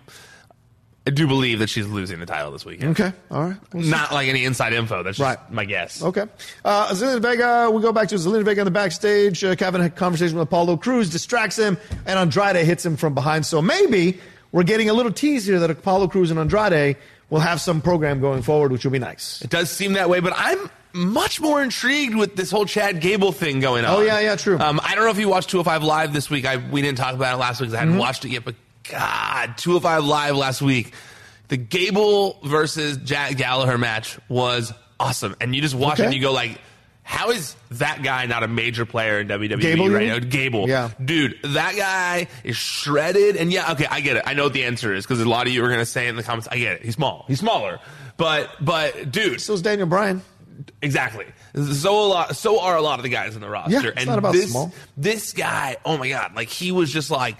[1.06, 2.98] I do believe that she's losing the title this weekend.
[2.98, 3.12] Okay.
[3.30, 3.56] All right.
[3.74, 3.84] We'll.
[3.84, 5.02] Not like any inside info.
[5.02, 5.52] That's just Right.
[5.52, 6.02] my guess.
[6.02, 6.24] Okay.
[6.64, 9.44] Uh, Zelina Vega, we go back to Zelina Vega on the backstage.
[9.44, 13.12] Uh, Kevin had a conversation with Apollo Crews, distracts him, and Andrade hits him from
[13.14, 13.44] behind.
[13.44, 14.18] So maybe
[14.50, 16.96] we're getting a little tease here that Apollo Crews and Andrade
[17.28, 19.42] will have some program going forward, which will be nice.
[19.42, 23.32] It does seem that way, but I'm much more intrigued with this whole Chad Gable
[23.32, 23.94] thing going on.
[23.94, 24.58] Oh, yeah, yeah, true.
[24.58, 26.46] Um, I don't know if you watched 205 Live this week.
[26.46, 27.98] I we didn't talk about it last week because I hadn't Mhm.
[28.00, 28.44] watched it yet.
[28.44, 28.54] But
[28.90, 30.92] God, 205 Live last week,
[31.48, 36.06] the Gable versus Jack Gallagher match was awesome, and you just watch it Okay.
[36.06, 36.60] and you go like.
[37.06, 40.18] How is that guy not a major player in WWE Gable, right now?
[40.20, 40.66] Gable.
[40.66, 40.88] Yeah.
[41.04, 43.36] Dude, that guy is shredded.
[43.36, 44.22] And yeah, okay, I get it.
[44.24, 46.08] I know what the answer is because a lot of you are going to say
[46.08, 46.82] in the comments, I get it.
[46.82, 47.26] He's small.
[47.28, 47.78] He's smaller.
[48.16, 49.42] But, but dude.
[49.42, 50.22] So is Daniel Bryan.
[50.80, 51.26] Exactly.
[51.74, 52.36] So a lot.
[52.36, 53.72] So are a lot of the guys in the roster.
[53.72, 54.72] Yeah, it's and not about this, small.
[54.96, 57.36] This guy, oh my god, like he was just like.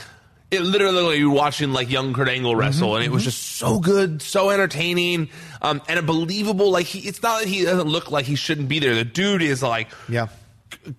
[0.54, 3.56] It literally, you were watching like young Kurt Angle wrestle, Mm-hmm, and it was just
[3.56, 5.28] so good, so entertaining,
[5.62, 6.70] um, and a believable.
[6.70, 8.94] Like he, it's not that he doesn't look like he shouldn't be there.
[8.94, 10.28] The dude is like, Yeah.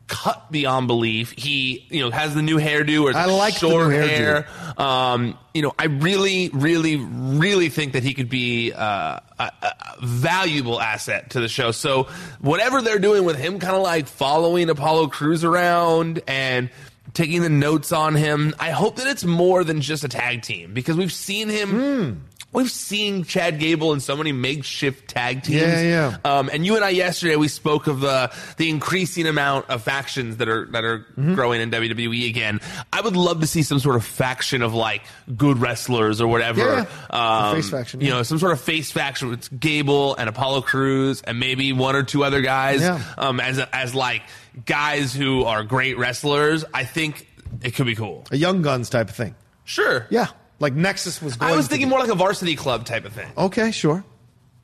[0.08, 1.32] cut beyond belief.
[1.32, 4.08] He, you know, has the new hairdo or I like the short new hairdo.
[4.08, 4.48] hair.
[4.78, 9.74] Um, you know, I really, really, really think that he could be uh, a, a
[10.02, 11.72] valuable asset to the show.
[11.72, 12.04] So
[12.40, 16.70] whatever they're doing with him, kind of like following Apollo Crews around and
[17.16, 20.74] taking the notes on him, I hope that it's more than just a tag team
[20.74, 21.70] because we've seen him.
[21.70, 22.14] Hmm.
[22.54, 25.62] We've seen Chad Gable in so many makeshift tag teams.
[25.62, 26.18] Yeah, yeah.
[26.24, 30.38] Um, and you and I yesterday we spoke of the the increasing amount of factions
[30.38, 31.36] that are that are Mm-hmm.
[31.36, 32.62] growing in WWE again.
[32.94, 35.02] I would love to see some sort of faction of like
[35.36, 36.62] good wrestlers or whatever.
[36.62, 36.86] Yeah.
[37.10, 41.22] Um, face faction, You know, some sort of face faction with Gable and Apollo Crews
[41.24, 42.82] and maybe one or two other guys.
[43.18, 44.22] Um, as as like
[44.66, 46.64] guys who are great wrestlers.
[46.74, 47.28] I think
[47.62, 48.26] it could be cool.
[48.32, 49.36] A Young Guns type of thing.
[49.66, 50.06] Sure.
[50.10, 50.28] Yeah.
[50.60, 53.30] Like Nexus was going I was thinking more like a varsity club type of thing.
[53.38, 54.04] Okay, sure.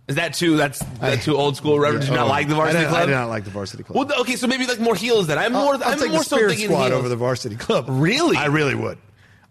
[0.08, 0.58] Is that too?
[0.58, 1.80] That's that I- too old school.
[1.80, 2.58] Reverend, did you Oh, not like the oh.
[2.58, 3.02] varsity I club?
[3.02, 4.10] I did not like the Varsity Club.
[4.10, 5.38] Well, okay, so maybe like more heels then.
[5.38, 5.74] I'm I'll- more.
[5.76, 7.00] I'll I'm take more the so Spirit thinking Squad heels.
[7.00, 7.86] over the Varsity Club.
[7.88, 8.36] Really?
[8.38, 8.98] I really would.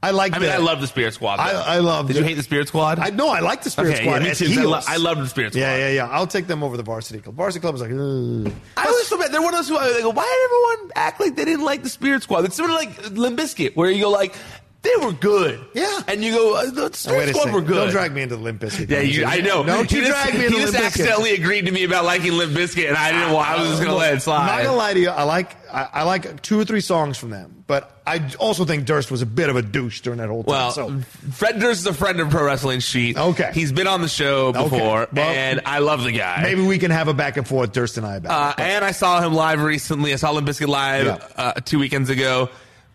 [0.02, 0.34] I like.
[0.34, 1.36] I mean, the, I love the Spirit Squad.
[1.36, 1.42] though.
[1.42, 2.06] I, I love.
[2.08, 2.98] Did you hate the Spirit Squad?
[2.98, 4.22] I no, I like the Spirit Okay, Squad.
[4.22, 5.60] yeah, me too, I, lo- I love the Spirit Squad.
[5.60, 6.08] Yeah, yeah, yeah.
[6.08, 7.36] I'll take them over the Varsity Club.
[7.36, 7.90] Varsity Club is like.
[7.92, 8.52] ugh.
[8.78, 9.30] I always feel bad.
[9.30, 11.82] They're one of those who I go, why did everyone act like they didn't like
[11.82, 12.46] the Spirit Squad?
[12.46, 14.34] It's sort of like Limp Bizkit, where you go like,
[14.82, 15.60] they were good.
[15.74, 16.00] Yeah.
[16.08, 17.52] And you go, uh, the Oh, wait a Squad second.
[17.52, 17.74] were good.
[17.74, 18.88] Don't drag me into Limp Bizkit.
[18.88, 19.62] Yeah, you, I know.
[19.62, 20.86] Don't you he drag just, me into He just Bizkit.
[20.86, 23.48] accidentally agreed to me about liking Limp Bizkit, and I didn't want.
[23.50, 24.40] I was just gonna let it slide.
[24.40, 25.10] I'm not gonna lie to you.
[25.10, 28.86] I like I, I like two or three songs from them, but I also think
[28.86, 30.50] Durst was a bit of a douche during that whole time.
[30.52, 30.98] Well, so
[31.32, 33.16] Fred Durst is a friend of Pro Wrestling Sheet.
[33.18, 33.50] Okay.
[33.52, 36.40] He's been on the show before, Well, and I love the guy.
[36.42, 38.32] maybe we can have a back and forth, Durst and I about.
[38.32, 38.66] Uh, it.
[38.66, 40.12] and I saw him live recently.
[40.12, 41.18] I saw Limp Bizkit live Yeah.
[41.36, 42.48] uh, two weekends ago.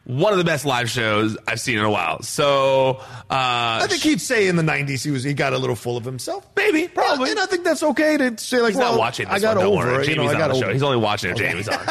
[0.05, 2.21] One of the best live shows I've seen in a while.
[2.21, 5.75] So uh, I think he'd say in the '90s he was he got a little
[5.75, 6.47] full of himself.
[6.55, 7.31] maybe, probably.
[7.31, 9.25] and I think that's okay to say like, He's well, not watching.
[9.27, 10.03] This I got one, don't over worry.
[10.03, 10.09] it.
[10.09, 10.73] You know, Jamie's I got on the over show.
[10.73, 11.79] He's only watching if Jamie's on.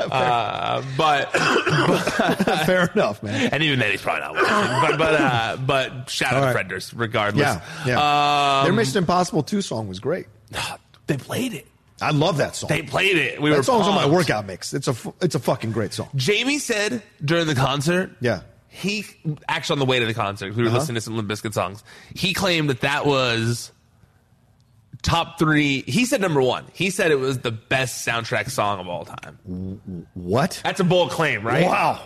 [0.00, 1.30] uh, but
[2.66, 3.50] Fair enough, man.
[3.52, 4.80] and even then, he's probably not watching.
[4.90, 6.52] But but uh, but shout out All to right.
[6.52, 7.42] Fred Durst, regardless.
[7.42, 8.58] Yeah, yeah.
[8.60, 10.26] Um, Their Mission Impossible 2 song was great.
[11.06, 11.66] they played it.
[12.00, 12.68] I love that song.
[12.68, 13.40] They played it.
[13.42, 14.72] We were that song's on my workout mix.
[14.74, 16.08] It's a it's a fucking great song.
[16.16, 18.40] Jamie said during the concert, Yeah.
[18.68, 19.04] he
[19.48, 20.78] actually on the way to the concert, we were Uh-huh.
[20.78, 21.82] listening to some Limp Bizkit songs.
[22.14, 23.72] He claimed that that was
[25.02, 25.82] top three.
[25.86, 26.64] He said number one.
[26.72, 30.06] He said it was the best soundtrack song of all time.
[30.14, 30.60] What?
[30.64, 31.66] That's a bold claim, right?
[31.66, 32.00] Wow.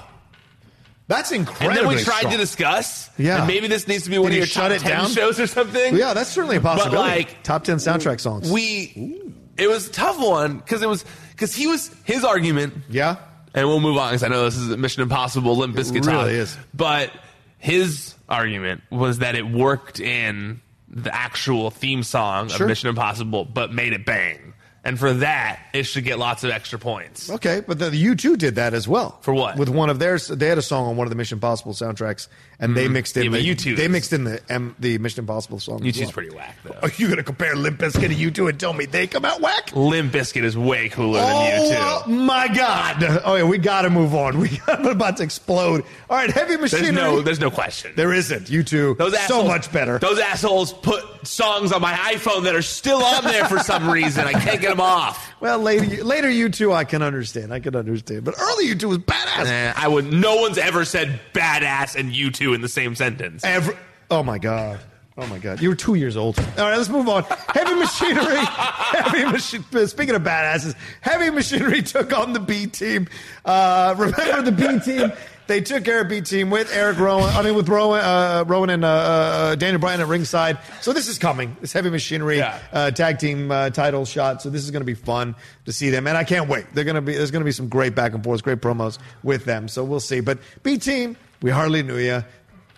[1.09, 1.69] That's incredible.
[1.81, 3.11] And then we tried to discuss.
[3.19, 3.39] Yeah.
[3.39, 5.11] And maybe this needs to be one Did of your shut top it 10 down?
[5.11, 5.97] shows or something.
[5.97, 6.97] Yeah, that's certainly a possibility.
[6.97, 8.51] But like top 10 soundtrack songs.
[8.51, 9.21] we,
[9.57, 12.75] it was a tough one because it was because he was his argument.
[12.91, 13.17] yeah.
[13.55, 16.35] and we'll move on because I know this is Mission Impossible Limp Bizkit It really
[16.35, 16.57] is.
[16.75, 17.11] But
[17.59, 22.65] his argument was that it worked in the actual theme song Sure.
[22.67, 24.55] of Mission Impossible, but made it bang.
[24.85, 27.31] And for that, it should get lots of extra points.
[27.31, 29.17] Okay, but the, the U2 did that as well.
[29.21, 29.57] For what?
[29.57, 32.27] With one of theirs, they had a song on one of the Mission Impossible soundtracks,
[32.63, 32.93] and they Mhm.
[32.93, 35.61] mixed in Yeah, but the U2 They is- mixed in the M, the Mission Impossible
[35.61, 35.81] song.
[35.87, 36.13] as U2's well.
[36.13, 36.77] pretty whack, though.
[36.83, 39.71] Are you to compare Limp Bizkit to U2 and tell me they come out whack?
[39.75, 42.09] Limp Bizkit is way cooler than Oh U2.
[42.09, 43.21] my God!
[43.25, 44.39] Oh yeah, we got to move on.
[44.43, 45.85] We I'm about to explode.
[46.09, 46.87] All right, heavy machinery.
[46.93, 47.93] There's no, there's no question.
[47.97, 48.49] there isn't.
[48.49, 49.99] You two, Those so assholes, much better.
[49.99, 54.25] Those assholes put songs on my iPhone that are still on there for some reason.
[54.27, 55.33] I can't get them off.
[55.41, 57.53] well, later, later you two, I can understand.
[57.53, 58.25] I can understand.
[58.25, 59.47] But early you two was badass.
[59.47, 60.13] Eh, I would.
[60.13, 62.15] No one's ever said badass and
[62.53, 63.45] U2 in the same sentence.
[63.45, 63.77] Every,
[64.11, 64.81] oh my god.
[65.19, 65.61] Oh my god.
[65.61, 66.39] You were two years old.
[66.39, 67.25] All right, let's move on.
[67.25, 68.39] Heavy machinery.
[68.47, 69.63] heavy machine.
[69.87, 73.09] Speaking of badasses, heavy machinery took on the B team.
[73.45, 75.13] Uh, remember the B team?
[75.49, 77.29] They took care of B team with Eric Rowan.
[77.35, 80.57] I mean, with Rowan, uh, Rowan and uh, uh, Daniel Bryan at ringside.
[80.81, 81.57] So this is coming.
[81.61, 82.59] This heavy machinery Yeah.
[82.73, 84.41] uh, tag team uh, title shot.
[84.41, 85.35] So this is going to be fun
[85.67, 86.65] to see them, and I can't wait.
[86.73, 87.13] They're going to be.
[87.15, 89.69] There's going to be some great back and forth, great promos with them.
[89.69, 90.21] So we'll see.
[90.21, 92.25] But B team, we hardly knew you.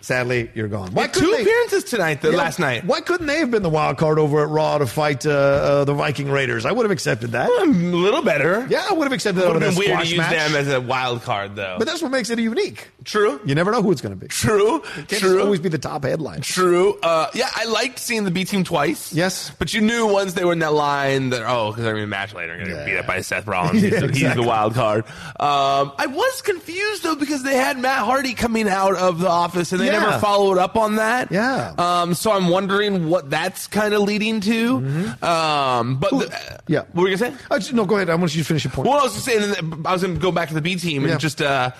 [0.05, 0.91] Sadly, you're gone.
[0.93, 2.85] Why two they- appearances tonight, the Yeah, last night.
[2.85, 5.83] Why couldn't they have been the wild card over at Raw to fight uh, uh,
[5.85, 6.63] the Viking Raiders?
[6.63, 7.49] I would have accepted that.
[7.49, 8.67] A little better.
[8.69, 10.29] Yeah, I would have accepted that Would have been weird to use match.
[10.29, 11.77] them as a wild card, though.
[11.79, 12.87] but that's what makes it unique.
[13.03, 13.39] true.
[13.45, 14.27] You never know who it's going to be.
[14.27, 14.75] True.
[14.95, 15.41] It can't True.
[15.41, 16.41] always be the top headline.
[16.41, 16.99] True.
[17.01, 19.11] Uh, yeah, I liked seeing the B team twice.
[19.11, 19.51] Yes.
[19.57, 22.07] But you knew once they were in that line that, oh, because they're going to
[22.07, 23.81] match later, going to get beat up by Seth Rollins.
[23.81, 25.05] Yeah, he's, the- he's the wild card.
[25.39, 29.71] Um, I was confused, though, because they had Matt Hardy coming out of the office
[29.71, 29.94] and they Yeah.
[29.99, 31.31] Never followed up on that.
[31.31, 31.73] Yeah.
[31.77, 34.75] Um, so I'm wondering what that's kind of leading to.
[35.21, 36.55] Um, but, the, Mm-hmm.
[36.73, 36.79] Yeah.
[36.93, 37.45] What were you going to say?
[37.49, 38.09] Uh, no, go ahead.
[38.09, 38.87] I want you to finish your point.
[38.87, 39.53] Well, I was just saying,
[39.85, 41.17] I was going to go back to the B team and Yeah.
[41.17, 41.71] just, uh,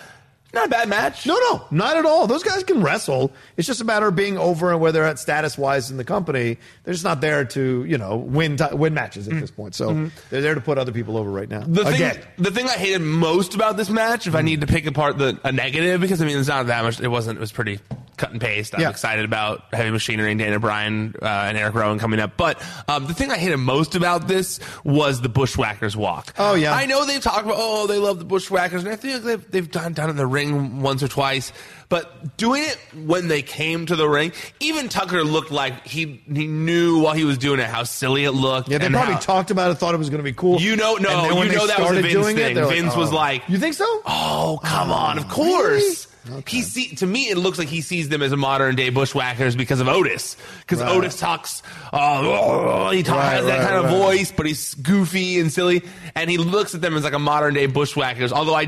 [0.54, 1.25] not a bad match.
[1.28, 2.28] No, no, not at all.
[2.28, 3.34] Those guys can wrestle.
[3.58, 6.06] It's just a matter of being over and where they're at status wise in the
[6.06, 6.58] company.
[6.84, 9.75] They're just not there to, you know, win ti win matches at this point.
[9.75, 11.60] So they're there to put other people over right now.
[11.60, 11.73] Mm-hmm.
[11.73, 12.19] The thing, Again.
[12.38, 15.38] the thing I hated most about this match, if I need to pick apart the
[15.43, 17.01] a negative, because I mean it's not that much.
[17.01, 17.38] It wasn't.
[17.38, 17.80] It was pretty
[18.17, 18.73] cut and paste.
[18.75, 18.89] I'm Yeah.
[18.89, 22.38] excited about Heavy Machinery and Daniel Bryan uh, and Erick Rowan coming up.
[22.38, 26.34] But um, the thing I hated most about this was the Bushwhackers walk.
[26.38, 26.73] Oh, yeah.
[26.73, 29.71] I know they talk about oh they love the Bushwhackers, and I think they've they've
[29.71, 31.51] done done it in the ring once or twice.
[31.88, 36.47] But doing it when they came to the ring, even Tucker looked like he he
[36.47, 38.69] knew while he was doing it how silly it looked.
[38.69, 40.60] Yeah, they and probably how- talked about it, thought it was going to be cool.
[40.60, 42.58] You know- no, And then when you know that was a Vince doing thing.
[42.58, 43.15] It, Vince was oh.
[43.15, 45.19] like- "You think so?" Oh, come on!
[45.19, 46.08] Of course.
[46.47, 49.55] He see to me it looks like he sees them as a modern day bushwhackers
[49.55, 50.38] because of Otis.
[50.61, 50.91] Because Right.
[50.97, 51.61] Otis talks,
[51.93, 55.83] oh, he talk, Right, has that right, kind of voice, but he's goofy and silly,
[56.15, 58.31] and he looks at them as like a modern day bushwhackers.
[58.33, 58.67] Although I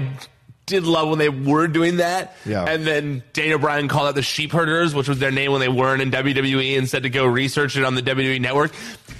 [0.65, 2.65] did love when they were doing that, Yeah.
[2.65, 5.69] and then Daniel Bryan called out the sheep herders, which was their name when they
[5.69, 8.71] weren't in WWE, and said to go research it on the WWE network.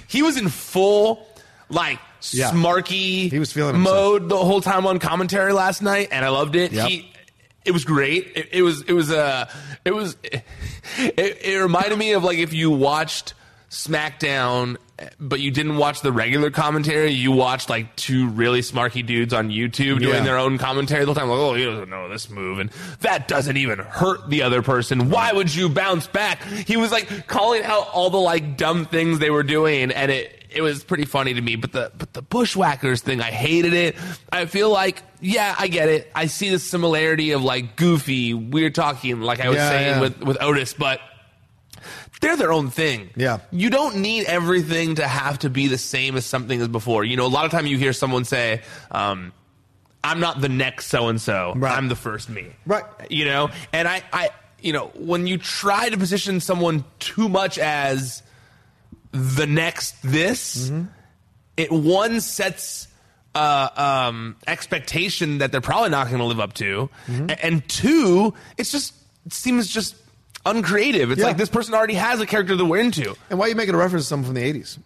[0.06, 1.26] He was in full
[1.70, 1.98] like
[2.30, 2.50] Yeah.
[2.50, 3.96] smarky He was feeling himself.
[3.96, 6.72] mode the whole time on commentary last night, and I loved it.
[6.72, 6.88] Yep.
[6.88, 7.10] He,
[7.68, 8.32] it was great.
[8.34, 9.48] It, it was, it was, uh,
[9.84, 10.44] it was, it,
[10.96, 13.34] it reminded me of like if you watched
[13.70, 14.76] SmackDown,
[15.20, 17.10] but you didn't watch the regular commentary.
[17.12, 20.24] You watched like two really smarky dudes on YouTube doing Yeah.
[20.24, 21.28] their own commentary the whole time.
[21.28, 25.10] Like, oh, he doesn't know this move, and that doesn't even hurt the other person.
[25.10, 26.42] Why would you bounce back?
[26.42, 30.37] He was like calling out all the like dumb things they were doing, and it
[30.58, 31.54] it was pretty funny to me.
[31.54, 33.94] But the but the bushwhackers thing, I hated it.
[34.30, 36.10] I feel like yeah, I get it.
[36.14, 40.00] I see the similarity of like goofy, weird talking, like I was Yeah, saying yeah.
[40.00, 41.00] with with Otis, but
[42.20, 43.10] they're their own thing.
[43.14, 43.38] Yeah.
[43.52, 47.04] You don't need everything to have to be the same as something as before.
[47.04, 49.32] You know, a lot of time you hear someone say, um,
[50.02, 51.54] I'm not the next so and so.
[51.62, 52.46] I'm the first me.
[52.66, 52.84] Right.
[53.08, 57.56] You know, and I, I, you know, when you try to position someone too much
[57.58, 58.24] as
[59.12, 60.86] the next this, Mm-hmm.
[61.56, 62.88] it one sets
[63.34, 63.68] uh,
[64.08, 67.26] um, expectation that they're probably not going to live up to, Mm-hmm.
[67.42, 68.94] And two, it's just
[69.26, 69.94] it seems just
[70.46, 71.10] uncreative.
[71.10, 71.26] It's Yeah.
[71.28, 73.14] like this person already has a character that we're into.
[73.30, 74.78] And why are you making a reference to someone from the 80s?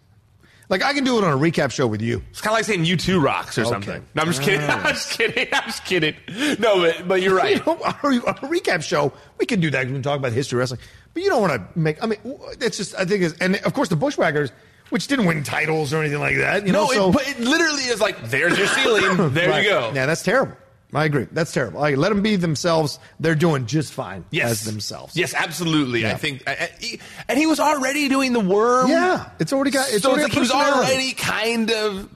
[0.69, 2.23] Like, I can do it on a recap show with you.
[2.31, 3.69] It's kind of like saying you two rocks or Okay.
[3.69, 4.05] something.
[4.15, 4.61] No, I'm just kidding.
[4.69, 5.47] I'm just kidding.
[5.53, 6.15] I'm just kidding.
[6.59, 7.57] No, but but you're right.
[7.57, 9.85] You know, on a recap show, we can do that.
[9.85, 10.79] We can talk about history wrestling.
[11.13, 12.19] But you don't want to make, I mean,
[12.59, 14.51] it's just, I think, it's, and of course, the Bushwhackers,
[14.89, 16.65] which didn't win titles or anything like that.
[16.65, 19.29] You no, know, so, it, but it literally is like there's your ceiling.
[19.33, 19.63] There Right.
[19.63, 19.91] you go.
[19.93, 20.57] Yeah, that's terrible.
[20.95, 21.27] I agree.
[21.31, 21.79] That's terrible.
[21.79, 22.99] Like, let them be themselves.
[23.19, 24.51] They're doing just fine Yes.
[24.51, 25.15] as themselves.
[25.17, 26.01] Yes, absolutely.
[26.01, 26.11] Yeah.
[26.11, 28.89] I think, I- I- and he was already doing the worm.
[28.89, 29.91] Yeah, it's already got.
[29.91, 32.09] It's so already it's like he was already kind of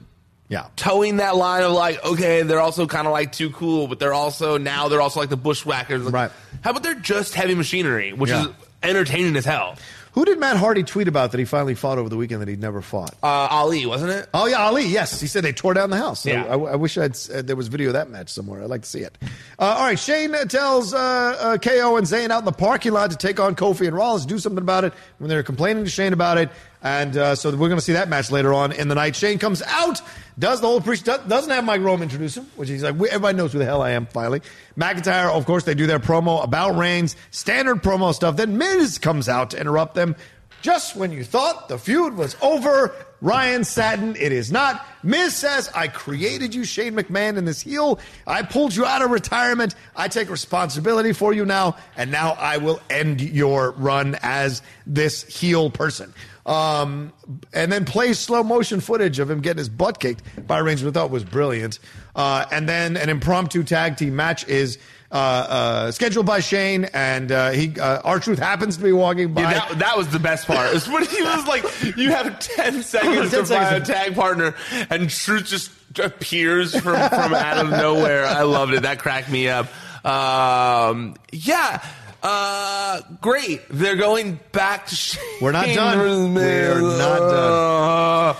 [0.48, 0.66] Yeah.
[0.76, 4.14] towing that line of like, okay, they're also kind of like too cool, but they're
[4.14, 6.04] also now they're also like the bushwhackers.
[6.04, 6.30] Like, Right.
[6.62, 8.42] How about they're just heavy machinery, which Yeah.
[8.42, 8.48] is
[8.82, 9.76] entertaining as hell.
[10.12, 12.60] Who did Matt Hardy tweet about that he finally fought over the weekend that he'd
[12.60, 13.14] never fought?
[13.22, 14.28] Uh, Ali, wasn't it?
[14.34, 14.84] Oh yeah, Ali.
[14.84, 16.26] Yes, he said they tore down the house.
[16.26, 16.44] Yeah.
[16.44, 18.62] I, I wish I'd uh, there was video of that match somewhere.
[18.62, 19.16] I'd like to see it.
[19.58, 22.92] Uh, all right, Shane uh, tells uh, uh, KO and Zayn out in the parking
[22.92, 24.26] lot to take on Kofi and Rollins.
[24.26, 26.50] Do something about it when they're complaining to Shane about it.
[26.82, 29.16] And uh, so we're going to see that match later on in the night.
[29.16, 30.00] Shane comes out,
[30.38, 33.52] does the whole pre doesn't have Mike Rome introduce him, which he's like, everybody knows
[33.52, 34.06] who the hell I am.
[34.06, 34.42] Finally,
[34.76, 38.36] McIntyre, of course, they do their promo about Reigns, standard promo stuff.
[38.36, 40.14] Then Miz comes out to interrupt them.
[40.60, 44.84] Just when you thought the feud was over, Ryan Satin, it is not.
[45.04, 48.00] Miz says, I created you, Shane McMahon, in this heel.
[48.26, 49.76] I pulled you out of retirement.
[49.94, 55.22] I take responsibility for you now, and now I will end your run as this
[55.24, 56.12] heel person.
[56.48, 57.12] Um,
[57.52, 60.96] and then plays slow motion footage of him getting his butt kicked by Reigns, which
[60.96, 61.78] I thought was brilliant.
[62.16, 64.78] Uh, and then an impromptu tag team match is
[65.12, 69.42] uh, uh, scheduled by Shane, and uh, he uh, Truth happens to be walking by.
[69.42, 70.74] Yeah, that, that was the best part.
[70.74, 71.64] It's when he was like,
[71.96, 74.54] you have 10 seconds 10 to find a tag partner,
[74.88, 78.24] and Truth just appears from, from out of nowhere.
[78.26, 78.82] I loved it.
[78.82, 79.66] That cracked me up.
[80.04, 81.84] Um, yeah.
[82.22, 83.62] Uh, great.
[83.70, 86.34] They're going back to Shane We're not done.
[86.34, 88.36] We're not done.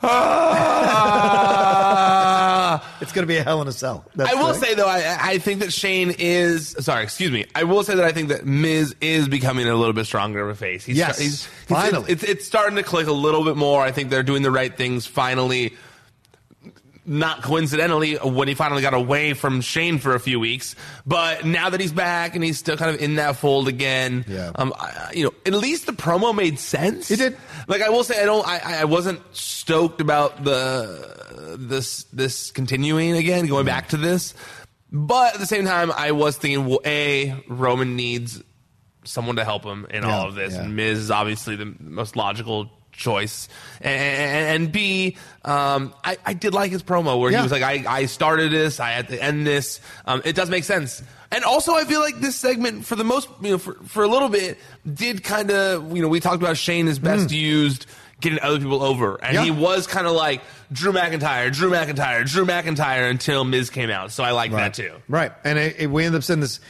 [3.00, 4.04] It's going to be a hell in a cell.
[4.14, 7.04] That's I will say though, I, I think that Shane is sorry.
[7.04, 7.46] Excuse me.
[7.54, 10.50] I will say that I think that Miz is becoming a little bit stronger of
[10.50, 10.84] a face.
[10.84, 12.12] He's, Yes, he's, finally.
[12.12, 13.82] it's, it's, it's starting to click a little bit more.
[13.82, 15.76] I think they're doing the right things finally.
[17.10, 21.70] Not coincidentally, when he finally got away from Shane for a few weeks, but now
[21.70, 24.52] that he's back and he's still kind of in that fold again, Yeah.
[24.54, 27.10] um, I, you know, at least the promo made sense.
[27.10, 27.38] It did.
[27.66, 33.12] Like I will say, I don't, I, I wasn't stoked about the this this continuing
[33.16, 34.34] again, going back to this.
[34.92, 38.42] But at the same time, I was thinking, well, a Roman needs
[39.04, 40.52] someone to help him in Yeah, all of this.
[40.52, 40.62] yeah.
[40.64, 43.48] And Miz is obviously the most logical choice.
[43.80, 47.38] And, and B, um, I, I did like his promo where Yeah.
[47.38, 49.80] he was like, I, I started this, I had to end this.
[50.04, 51.02] Um, it does make sense.
[51.30, 54.08] And also, I feel like this segment, for the most, you know, for, for a
[54.08, 54.58] little bit,
[54.92, 57.86] did kind of, you know, we talked about Shane is best used
[58.20, 59.22] getting other people over.
[59.22, 59.34] And Mm.
[59.34, 59.44] Yeah.
[59.44, 60.40] he was kind of like
[60.72, 64.10] Drew McIntyre, Drew McIntyre, Drew McIntyre until Miz came out.
[64.10, 64.92] So I like that too.
[65.08, 65.30] Right.
[65.44, 66.60] And it, it- we end up seeing this,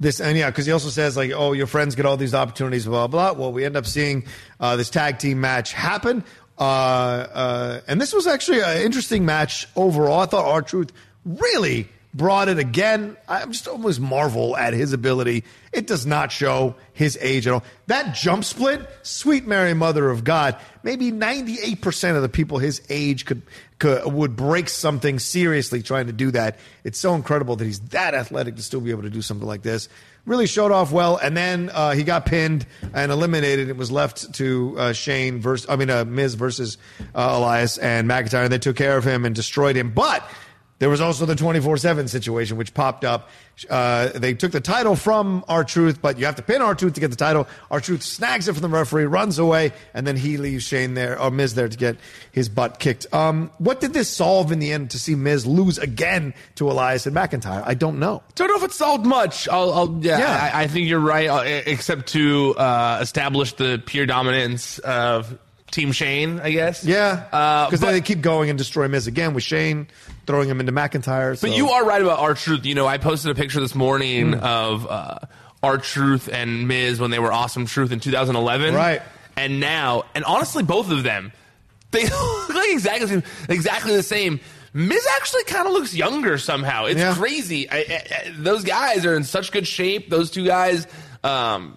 [0.00, 2.86] this, and yeah, because he also says, like, oh, your friends get all these opportunities,
[2.86, 3.32] blah, blah.
[3.32, 4.24] Well, we end up seeing
[4.60, 6.24] uh, this tag team match happen.
[6.58, 10.20] Uh, uh, and this was actually an interesting match overall.
[10.20, 10.92] I thought R Truth
[11.24, 13.16] really brought it again.
[13.28, 15.44] I'm just almost marvel at his ability.
[15.72, 17.64] It does not show his age at all.
[17.88, 23.26] That jump split, sweet Mary Mother of God, maybe 98% of the people his age
[23.26, 23.42] could,
[23.84, 26.58] could would break something seriously trying to do that.
[26.84, 29.62] It's so incredible that he's that athletic to still be able to do something like
[29.62, 29.90] this.
[30.24, 32.64] Really showed off well, and then uh, he got pinned
[32.94, 33.68] and eliminated.
[33.68, 36.78] It was left to uh, Shane versus, I mean, uh, Miz versus
[37.14, 38.44] uh, Elias and McIntyre.
[38.44, 39.90] And they took care of him and destroyed him.
[39.90, 40.26] But
[40.80, 43.28] there was also the 24 7 situation, which popped up.
[43.70, 46.94] Uh, they took the title from R Truth, but you have to pin R Truth
[46.94, 47.46] to get the title.
[47.70, 51.18] R Truth snags it from the referee, runs away, and then he leaves Shane there,
[51.20, 51.96] or Miz there to get
[52.32, 53.06] his butt kicked.
[53.14, 57.06] Um, what did this solve in the end to see Miz lose again to Elias
[57.06, 57.62] and McIntyre?
[57.64, 58.24] I don't know.
[58.34, 59.48] Don't know if it solved much.
[59.48, 60.50] I'll, I'll yeah, Yeah.
[60.52, 65.38] I, I think you're right, uh, except to uh, establish the pure dominance of
[65.74, 66.84] Team Shane, I guess.
[66.84, 69.88] Yeah, Uh, because then they keep going and destroy Miz again with Shane
[70.26, 71.38] throwing him into McIntyre.
[71.40, 72.64] But you are right about R Truth.
[72.64, 74.40] You know, I posted a picture this morning Hmm.
[74.44, 75.18] of uh,
[75.64, 78.72] R Truth and Miz when they were awesome truth in 2011.
[78.74, 79.02] Right.
[79.36, 81.32] And now, and honestly, both of them,
[81.90, 84.38] they look like exactly the same- exactly the same.
[84.72, 86.84] Miz actually kind of looks younger somehow.
[86.86, 87.14] It's Yeah.
[87.14, 87.68] crazy.
[87.68, 87.80] I, I,
[88.28, 90.08] I- those guys are in such good shape.
[90.08, 90.86] Those two guys.
[91.24, 91.76] Um,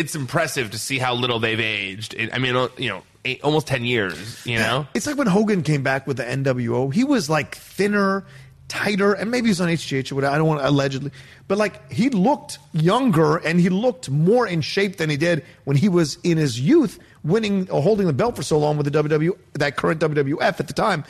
[0.00, 2.14] it's impressive to see how little they've aged.
[2.14, 4.44] It, I mean, uh, you know, eight, almost ten years.
[4.46, 4.86] You know.
[4.94, 6.92] It's like when Hogan came back with the NWO.
[6.92, 8.24] He was like thinner,
[8.68, 10.34] tighter, and maybe he was on HGH or whatever.
[10.34, 11.10] I don't want to allegedly,
[11.48, 15.76] but like he looked younger and he looked more in shape than he did when
[15.76, 19.02] he was in his youth, winning or holding the belt for so long with the
[19.02, 21.04] WW, that current WWF at the time.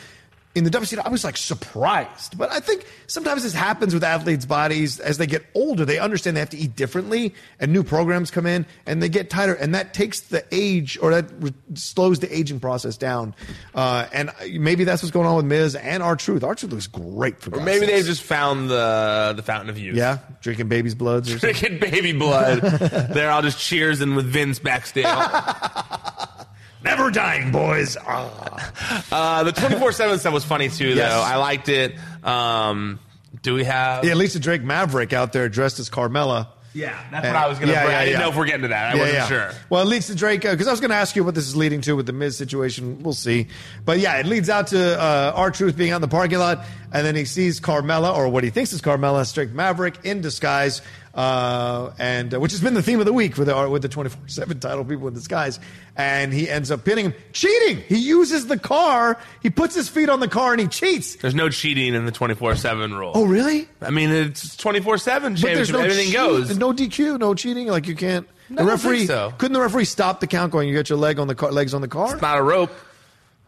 [0.53, 4.45] In the WCW, I was like surprised, but I think sometimes this happens with athletes'
[4.47, 5.85] bodies as they get older.
[5.85, 9.31] They understand they have to eat differently, and new programs come in, and they get
[9.31, 13.33] tighter, and that takes the age or that re- slows the aging process down.
[13.77, 16.43] Uh, and maybe that's what's going on with Miz and R Truth.
[16.43, 19.95] R Truth looks great for Or maybe they've just found the the fountain of youth.
[19.95, 22.61] yeah drinking baby's bloods or drinking baby blood.
[23.13, 25.05] They're all just cheersing with Vince backstage.
[26.83, 27.97] Never dying, boys.
[28.01, 28.73] Ah.
[29.13, 31.23] Uh, the twenty four seven stuff was funny too, though.
[31.25, 31.95] I liked it.
[32.25, 32.99] Um,
[33.43, 34.05] do we have?
[34.05, 36.49] Yeah, Lisa Drake Maverick out there dressed as Carmella.
[36.73, 37.73] Yeah, that's what I was gonna.
[37.73, 37.93] Yeah, bring.
[37.93, 38.25] yeah, I didn't yeah.
[38.27, 38.93] know if we're getting to that.
[38.93, 39.27] I Yeah, wasn't yeah.
[39.27, 39.51] sure.
[39.71, 41.57] Well, it leads to Drake because I was going to ask you what this is
[41.57, 43.03] leading to with the Miz situation.
[43.03, 43.49] We'll see,
[43.85, 46.65] but yeah, it leads out to uh, R Truth being out in the parking lot,
[46.93, 50.81] and then he sees Carmella or what he thinks is Carmella, Drake Maverick in disguise,
[51.15, 53.89] uh, and uh, which has been the theme of the week with the with the
[53.89, 55.59] twenty four seven title people in disguise,
[55.97, 57.79] and he ends up pinning him, cheating.
[57.89, 61.17] He uses the car, he puts his feet on the car, and he cheats.
[61.17, 63.13] There's no cheating in the 24 seven rule.
[63.15, 63.69] Oh, really?
[63.81, 65.75] I mean, it's 24 seven But there's championship.
[65.75, 66.59] no Everything cheat- goes.
[66.59, 67.67] No DQ, no cheating.
[67.69, 68.29] Like you can't.
[68.49, 69.33] No, the I don't think referee so.
[69.39, 70.69] couldn't the referee stop the count going?
[70.69, 72.13] You got your leg on the car, legs on the car.
[72.15, 72.71] It's not a rope.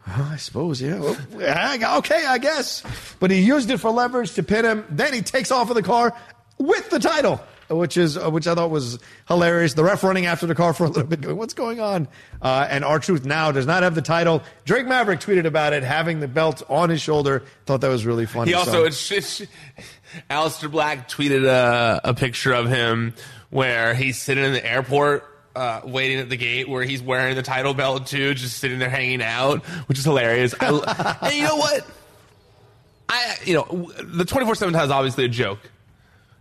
[0.05, 0.99] I suppose, yeah,
[1.97, 2.83] Okay, I guess.
[3.21, 4.85] But he used it for leverage to pin him.
[4.89, 6.13] Then he takes off of the car
[6.57, 7.39] with the title,
[7.75, 9.73] which is uh, which I thought was hilarious.
[9.73, 12.07] The ref running after the car for a little bit, going, "What's going on?"
[12.41, 14.41] Uh, and R Truth now does not have the title.
[14.65, 17.43] Drake Maverick tweeted about it, having the belt on his shoulder.
[17.65, 18.51] Thought that was really funny.
[18.51, 19.41] He also, So- it's, it's,
[20.29, 23.13] Aleister Black tweeted a, a picture of him
[23.49, 25.29] where he's sitting in the airport.
[25.55, 28.89] Uh, waiting at the gate where he's wearing the title belt too, just sitting there
[28.89, 30.55] hanging out, which is hilarious.
[30.59, 31.85] I, and you know what?
[33.07, 35.59] I, you know, the 24 7 title is obviously a joke.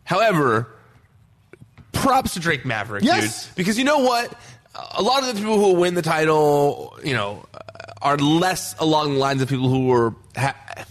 [0.05, 0.69] However,
[2.03, 3.47] props to Drake Maverick, Yes.
[3.47, 3.55] dude.
[3.57, 4.33] Because you know what?
[4.97, 7.45] A lot of the people who win the title, you know,
[8.01, 10.15] are less along the lines of people who were.
[10.37, 10.85] Ha-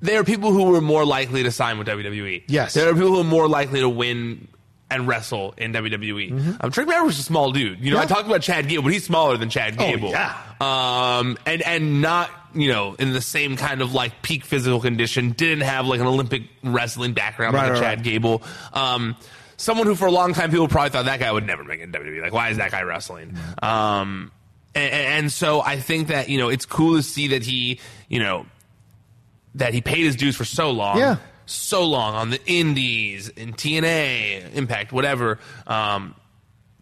[0.00, 2.44] there are people who were more likely to sign with WWE.
[2.46, 2.74] Yes.
[2.74, 4.46] There are people who are more likely to win
[4.90, 6.56] and wrestle in WWE.
[6.62, 7.80] Um, Drake Maverick's a small dude.
[7.80, 8.14] You know, I Mm-hmm.
[8.14, 10.10] Talked about Chad Gable, but he's smaller than Chad Oh, Gable.
[10.10, 10.36] yeah.
[10.60, 15.32] Um, and, and not, you know, in the same kind of like peak physical condition,
[15.32, 18.04] didn't have like an Olympic wrestling background Right, like right, Chad right.
[18.04, 18.42] Gable.
[18.72, 19.16] Um,
[19.58, 21.84] someone who for a long time people probably thought that guy would never make it
[21.84, 22.22] in WWE.
[22.22, 23.36] Like, why is that guy wrestling?
[23.62, 24.32] Um,
[24.74, 28.20] and, and so I think that, you know, it's cool to see that he, you
[28.20, 28.46] know,
[29.56, 30.98] that he paid his dues for so long.
[30.98, 31.16] Yeah.
[31.46, 35.38] So long on the indies, in TNA, Impact, whatever.
[35.66, 36.14] Um,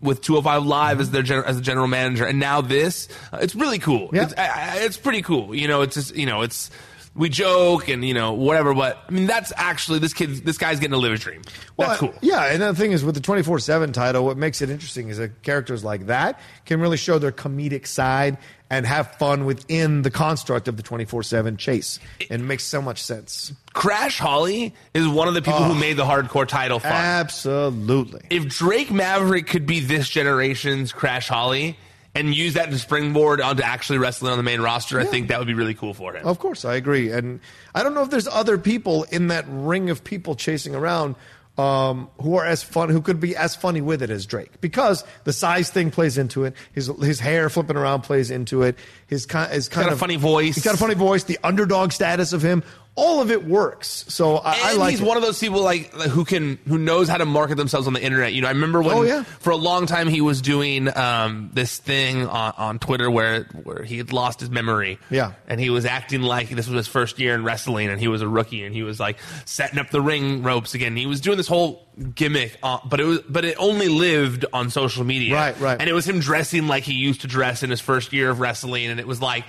[0.01, 3.55] with 205 Live as their gen- as the general manager, and now this, uh, it's
[3.55, 4.11] really cool.
[4.12, 4.24] Yeah.
[4.24, 5.55] It's, I, I- it's pretty cool.
[5.55, 6.70] You know, it's just you know, it's
[7.17, 10.79] we joke and you know whatever, but I mean that's actually this kid, this guy's
[10.79, 11.43] getting to live his dream.
[11.79, 12.14] That's cool.
[12.21, 15.19] Yeah, and the thing is, with the 24 7 title, what makes it interesting is
[15.19, 18.39] that characters like that can really show their comedic side
[18.69, 21.99] and have fun within the construct of the 24 7 chase.
[22.31, 23.53] And it makes so much sense.
[23.73, 26.93] Crash Holly is one of the people who made the hardcore title fun.
[26.93, 28.23] Absolutely.
[28.31, 31.79] if Drake Maverick could be this generation's Crash Holly
[32.17, 35.39] and use that to springboard onto actually wrestling on the main roster, I think that
[35.39, 36.27] would be really cool for him.
[36.27, 37.12] Of course, I agree.
[37.12, 37.41] And
[37.75, 41.14] I don't know if there's other people in that ring of people chasing around
[41.59, 45.05] um, who are as fun, who could be as funny with it as Drake, because
[45.25, 46.55] the size thing plays into it.
[46.73, 48.77] His his hair flipping around plays into it.
[49.07, 50.55] His kind, his kind got a of funny voice.
[50.57, 51.25] He's got a funny voice.
[51.25, 52.62] The underdog status of him.
[52.97, 54.07] All of it works.
[54.09, 54.90] So I, I like.
[54.92, 55.07] he's it.
[55.07, 57.92] one of those people like like, who can who knows how to market themselves on
[57.92, 58.32] the internet.
[58.32, 59.22] You know, I remember when Oh, yeah.
[59.22, 63.82] for a long time he was doing um, this thing on, on Twitter where where
[63.84, 64.99] he had lost his memory.
[65.11, 65.32] Yeah.
[65.47, 68.22] and he was acting like this was his first year in wrestling, and he was
[68.22, 70.97] a rookie, and he was like setting up the ring ropes again.
[70.97, 74.70] He was doing this whole gimmick, uh, but it was but it only lived on
[74.70, 75.34] social media.
[75.34, 75.78] Right, right.
[75.78, 78.40] And it was him dressing like he used to dress in his first year of
[78.40, 79.44] wrestling, and it was like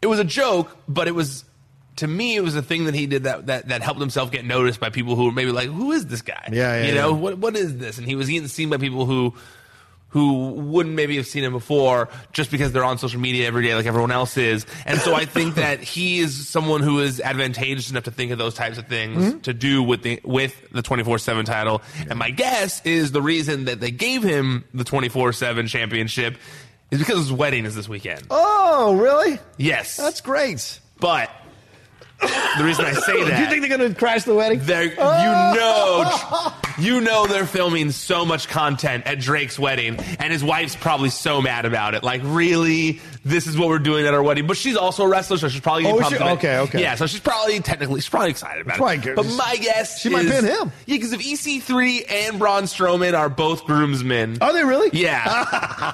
[0.00, 1.44] it was a joke, but it was
[1.96, 4.44] to me it was a thing that he did that that, that helped himself get
[4.44, 6.48] noticed by people who were maybe like, who is this guy?
[6.52, 7.16] Yeah, yeah, you know yeah.
[7.16, 7.98] what what is this?
[7.98, 9.34] And he was getting seen by people who
[10.10, 13.74] who wouldn't maybe have seen him before just because they're on social media every day
[13.74, 14.64] like everyone else is.
[14.86, 18.38] And so I think that he is someone who is advantageous enough to think of
[18.38, 19.38] those types of things Mm-hmm.
[19.40, 21.82] to do with the with the 24/7 title.
[22.08, 26.36] And my guess is the reason that they gave him the 24/7 championship
[26.90, 28.22] is because his wedding is this weekend.
[28.30, 29.38] oh, really?
[29.58, 29.96] Yes.
[29.96, 30.80] That's great.
[31.00, 31.30] But
[32.20, 34.60] the reason I say that Do you think they're going to crash the wedding?
[34.62, 40.42] they're, you know, you know they're filming so much content at Drake's wedding, and his
[40.42, 42.02] wife's probably so mad about it.
[42.02, 44.46] Like, really, this is what we're doing at our wedding.
[44.46, 46.24] But she's also a wrestler, so she's probably Oh, is pumped she?
[46.24, 46.80] Okay, okay.
[46.80, 49.02] Yeah, so she's probably technically she's probably excited about Probably it.
[49.02, 49.16] good.
[49.16, 50.72] But my guess She might is- pin him.
[50.86, 54.90] Yeah, because if EC3 and Braun Strowman are both groomsmen, Are they really?
[54.98, 55.24] yeah.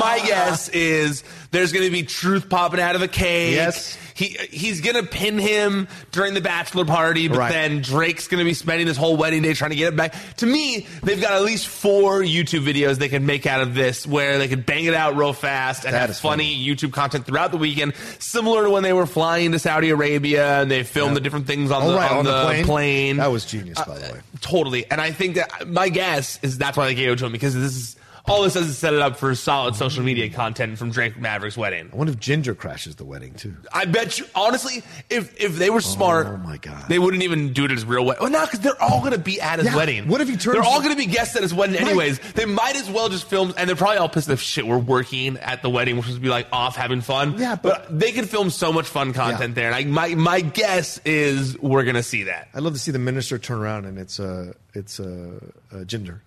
[0.00, 3.54] My guess is there's going to be truth popping out of a cake.
[3.54, 3.96] Yes.
[4.20, 7.52] He he's to pin him during the bachelor party, but Right.
[7.52, 10.14] then Drake's to be spending his whole wedding day trying to get it back.
[10.36, 14.06] To me, they've got at least four YouTube videos they can make out of this
[14.06, 17.24] where they could bang it out real fast and That have is funny YouTube content
[17.24, 21.16] throughout the weekend, similar to when they were flying to Saudi Arabia and they filmed
[21.16, 22.64] the different things on, Oh, the, right, on, on the the, plane?
[22.66, 23.16] plane.
[23.16, 24.20] That was genius, by the uh, way.
[24.42, 24.84] Totally.
[24.90, 27.54] And I think that my guess is that's why they gave it to him because
[27.54, 27.96] this is
[28.26, 31.56] all this does is set it up for solid social media content from Drake Maverick's
[31.56, 31.90] wedding.
[31.92, 33.56] I wonder if Ginger crashes the wedding too.
[33.72, 37.52] I bet you, honestly, if if they were smart, Oh my god, they wouldn't even
[37.52, 38.22] do it at his real wedding.
[38.22, 40.08] Well, no, because they're all going to be at his Yeah, wedding.
[40.08, 41.86] what if he turns- They're all going to be guests at his wedding Right.
[41.86, 42.18] anyways.
[42.34, 44.40] They might as well just film, and they're probably all pissed off.
[44.40, 45.96] Shit, we're working at the wedding.
[45.96, 47.38] Supposed to be like off having fun.
[47.38, 49.66] Yeah, but- they could film so much fun content there.
[49.72, 52.48] And I, my my guess is we're going to see that.
[52.54, 55.40] I'd love to see the minister turn around and it's uh it's uh,
[55.72, 56.22] uh Ginger.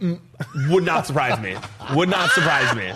[0.00, 1.56] Would not surprise me.
[1.94, 2.92] Would not surprise me.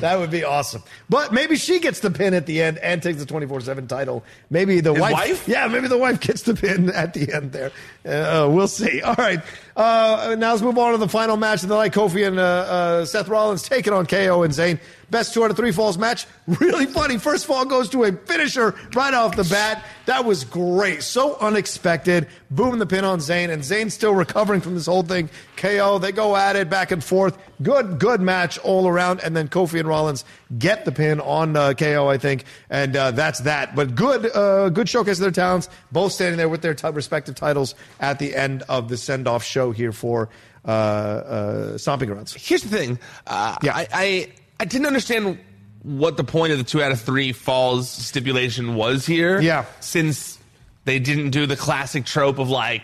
[0.00, 0.82] That would be awesome.
[1.08, 4.24] But maybe she gets the pin at the end and takes the 24 7 title.
[4.50, 5.48] Maybe the wife, wife?
[5.48, 7.70] Yeah, maybe the wife gets the pin at the end there.
[8.04, 9.00] Uh, we'll see.
[9.02, 9.40] All right.
[9.76, 11.92] Uh, now let's move on to the final match of the night.
[11.92, 14.78] Kofi and uh, uh, Seth Rollins taking on KO and Zayn.
[15.12, 16.26] Best two out of three falls match.
[16.48, 17.18] Really funny.
[17.18, 19.84] First fall goes to a finisher right off the bat.
[20.06, 21.02] That was great.
[21.04, 22.26] So unexpected.
[22.50, 25.30] Boom the pin on Zayn, and Zayn's still recovering from this whole thing.
[25.56, 27.38] KO, they go at it back and forth.
[27.62, 29.20] Good, good match all around.
[29.22, 30.24] And then Kofi and Rollins
[30.58, 33.76] get the pin on uh, KO, I think, and uh, that's that.
[33.76, 35.68] But good, uh, good showcase of their talents.
[35.92, 39.70] Both standing there with their t- respective titles at the end of the send-off show
[39.72, 40.30] here for
[40.64, 42.32] uh, uh, Stomping Grounds.
[42.34, 42.98] Here's the thing.
[43.26, 43.76] Uh, Yeah.
[43.76, 44.28] I, I
[44.60, 45.38] I didn't understand
[45.82, 49.40] what the point of the two out of three falls stipulation was here.
[49.40, 49.64] Yeah.
[49.80, 50.38] Since
[50.84, 52.82] they didn't do the classic trope of like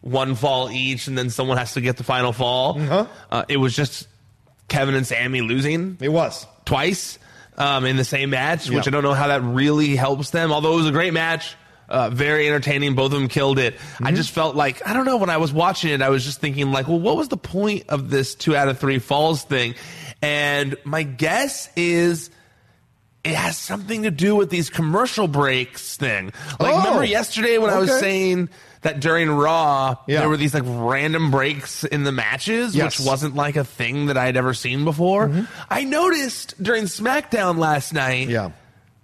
[0.00, 2.80] one fall each and then someone has to get the final fall.
[2.80, 3.06] Uh-huh.
[3.30, 4.08] Uh, it was just
[4.68, 6.46] Kevin and Sami losing It was.
[6.64, 7.18] twice
[7.56, 10.50] um, in the same match, which I don't know how that really helps them.
[10.50, 11.54] Although it was a great match,
[11.88, 12.94] uh, very entertaining.
[12.94, 13.74] Both of them killed it.
[13.76, 14.06] Mm-hmm.
[14.06, 16.40] I just felt like I don't know when I was watching it, I was just
[16.40, 19.74] thinking like, well, what was the point of this two out of three falls thing?
[20.22, 22.30] And my guess is.
[23.24, 26.32] It has something to do with these commercial breaks thing.
[26.58, 28.48] Like, Oh, remember yesterday when I was saying
[28.80, 30.18] that during Raw Yeah.
[30.18, 32.98] there were these like random breaks in the matches, Yes.
[32.98, 35.46] which wasn't like a thing that I had ever seen before.
[35.70, 38.28] I noticed during SmackDown last night.
[38.28, 38.50] Yeah.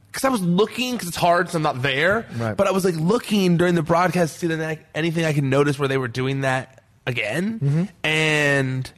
[0.08, 2.26] Because I was looking, because it's hard, so I'm not there.
[2.38, 2.56] Right.
[2.56, 5.86] But I was like looking during the broadcast to see anything I could notice where
[5.86, 7.60] they were doing that again.
[7.60, 7.84] Mm-hmm.
[8.02, 8.92] And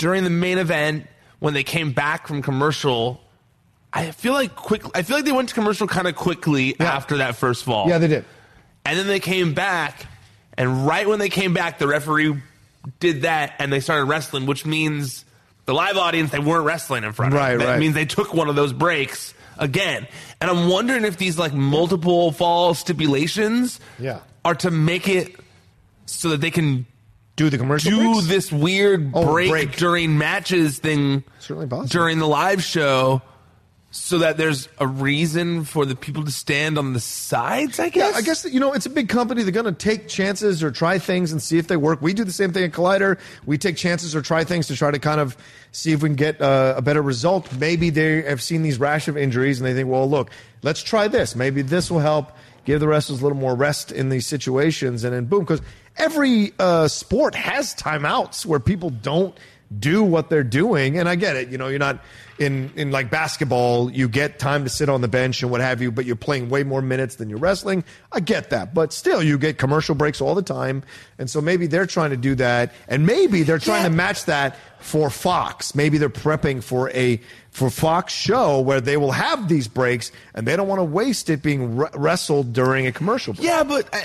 [0.00, 1.06] during the main event,
[1.40, 3.20] when they came back from commercial,
[3.92, 4.82] I feel like quick.
[4.94, 6.86] I feel like they went to commercial kind of quickly Yeah.
[6.96, 7.86] after that first fall.
[7.88, 8.24] Yeah, they did.
[8.86, 10.06] And then they came back,
[10.56, 12.34] and right when they came back, the referee
[12.98, 15.24] did that, and they started wrestling, which means
[15.66, 17.38] the live audience they weren't wrestling in front of.
[17.38, 17.78] Right, that right.
[17.78, 20.08] means they took one of those breaks again.
[20.40, 24.20] And I'm wondering if these like multiple fall stipulations Yeah.
[24.46, 25.36] are to make it
[26.06, 26.86] so that they can
[27.36, 28.26] Do the commercial do breaks?
[28.26, 29.76] this weird Oh, break, break.
[29.76, 31.88] during matches thing Certainly possible.
[31.88, 33.22] during the live show
[33.92, 38.12] so that there's a reason for the people to stand on the sides, I guess.
[38.12, 39.42] Yeah, I guess that, you know it's a big company.
[39.42, 42.00] They're going to take chances or try things and see if they work.
[42.00, 43.18] We do the same thing at Collider.
[43.46, 45.36] We take chances or try things to try to kind of
[45.72, 47.52] see if we can get uh, a better result.
[47.54, 50.30] Maybe they have seen these rash of injuries and they think, well, look,
[50.62, 51.34] let's try this.
[51.34, 52.30] Maybe this will help
[52.66, 55.02] give the wrestlers a little more rest in these situations.
[55.02, 55.62] And then boom, because
[56.00, 59.36] every uh, sport has timeouts where people don't
[59.78, 60.98] do what they're doing.
[60.98, 61.50] And I get it.
[61.50, 62.02] You know, you're not
[62.40, 65.82] in, in like basketball, you get time to sit on the bench and what have
[65.82, 67.84] you, but you're playing way more minutes than you're wrestling.
[68.10, 68.72] I get that.
[68.72, 70.82] But still, you get commercial breaks all the time.
[71.18, 72.72] And so maybe they're trying to do that.
[72.88, 75.74] And maybe they're trying to match that for Fox.
[75.74, 77.20] Maybe they're prepping for a
[77.50, 81.28] for Fox show where they will have these breaks and they don't want to waste
[81.28, 83.44] it being re- wrestled during a commercial break.
[83.44, 83.98] yeah, but uh,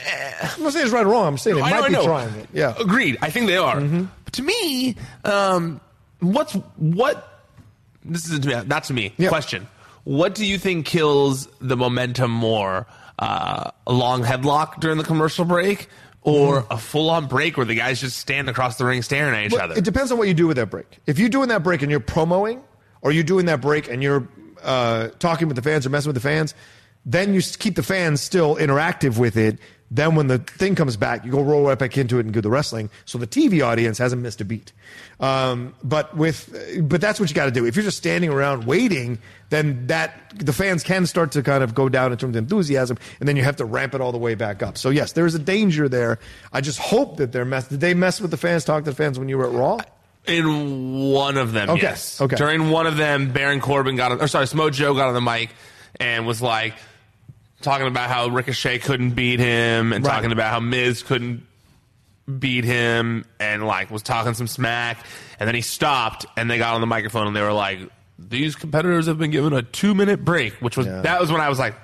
[0.58, 1.28] I'm not saying it's right or wrong.
[1.28, 2.50] I'm saying they I might I be trying it.
[2.52, 2.72] Yeah.
[2.74, 2.82] Mm-hmm.
[2.82, 3.18] Agreed.
[3.22, 3.80] I think they are.
[3.80, 5.80] But to me, um,
[6.20, 7.32] what's what?
[8.06, 9.14] This is to me, not to me.
[9.18, 9.30] Yeah.
[9.30, 9.68] Question:
[10.04, 12.88] What do you think kills the momentum more?
[13.18, 15.88] Uh, a long headlock during the commercial break,
[16.22, 19.52] or a full-on break where the guys just stand across the ring staring at each
[19.54, 19.76] Well, other?
[19.76, 21.00] It depends on what you do with that break.
[21.06, 22.62] If you're doing that break and you're promoing,
[23.02, 24.28] or you're doing that break and you're
[24.64, 26.56] uh, talking with the fans or messing with the fans,
[27.06, 29.60] then you keep the fans still interactive with it.
[29.92, 32.42] Then when the thing comes back, you go roll right back into it and do
[32.42, 32.90] the wrestling.
[33.06, 34.74] So the TV audience hasn't missed a beat.
[35.20, 36.50] Um, but with,
[36.90, 37.66] but that's what you got to do.
[37.66, 39.20] If you're just standing around waiting,
[39.50, 42.98] then that the fans can start to kind of go down in terms of enthusiasm,
[43.20, 44.78] and then you have to ramp it all the way back up.
[44.78, 46.18] So yes, there is a danger there.
[46.52, 47.68] I just hope that they're mess.
[47.68, 48.66] Did they mess with the fans?
[48.66, 49.78] Talk to the fans when you were at Raw?
[50.26, 52.20] In one of them, Okay, yes.
[52.20, 52.36] okay.
[52.36, 55.22] During one of them, Baron Corbin got, on, or sorry, Samoa Joe got on the
[55.22, 55.52] mic
[56.00, 56.74] and was like
[57.62, 60.14] talking about how Ricochet couldn't beat him, and Right.
[60.14, 61.44] talking about how Miz couldn't
[62.40, 64.98] beat him, and like was talking some smack,
[65.40, 67.80] and then he stopped, and they got on the microphone, and they were like,
[68.18, 71.02] "These competitors have been given a two minute break," which was Yeah.
[71.02, 71.82] that was when I was like, "Wait,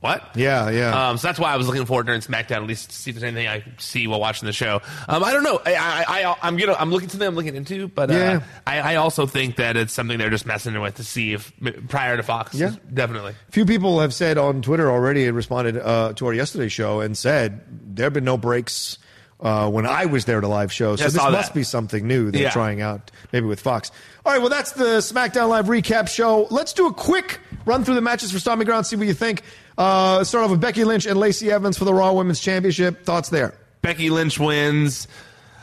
[0.00, 0.36] what?
[0.36, 1.08] Yeah, yeah.
[1.10, 3.16] Um, so that's why I was looking forward during SmackDown, at least to see if
[3.16, 4.80] there's anything I see while watching the show.
[5.08, 5.60] Um, I don't know.
[5.66, 8.40] I, I, I, I'm gonna, I'm looking to them, I'm looking into, but uh, Yeah.
[8.66, 11.52] I, I also think that it's something they're just messing with to see if
[11.88, 12.54] prior to Fox.
[12.54, 12.72] Yeah.
[12.94, 13.34] definitely.
[13.48, 17.00] A few people have said on Twitter already and responded uh, to our yesterday show
[17.00, 17.60] and said
[17.96, 18.98] there have been no breaks
[19.40, 20.96] uh, when I was there at a live show.
[20.96, 21.54] So Yeah, this must that.
[21.54, 22.50] be something new they're Yeah.
[22.50, 23.90] trying out, maybe with Fox.
[24.26, 26.46] All right, well, that's the SmackDown Live recap show.
[26.50, 29.42] Let's do a quick run through the matches for Stomping Ground, see what you think.
[29.78, 33.04] Uh, start off with Becky Lynch and Lacey Evans for the Raw Women's Championship.
[33.04, 33.54] Thoughts there?
[33.80, 35.06] Becky Lynch wins.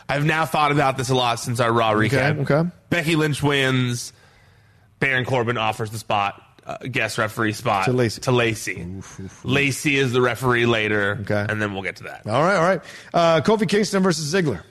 [0.08, 2.40] I've now thought about this a lot since our Raw recap.
[2.40, 2.70] Okay, okay.
[2.90, 4.14] Becky Lynch wins.
[5.00, 8.22] Baron Corbin offers the spot, uh, guest referee spot To Lacey.
[8.22, 8.88] To Lacey.
[9.44, 11.18] Lacey is the referee later.
[11.22, 11.46] Okay.
[11.50, 12.26] and then we'll get to that.
[12.26, 12.82] All right, all right.
[13.14, 14.62] Uh, Kofi Kingston versus Ziggler.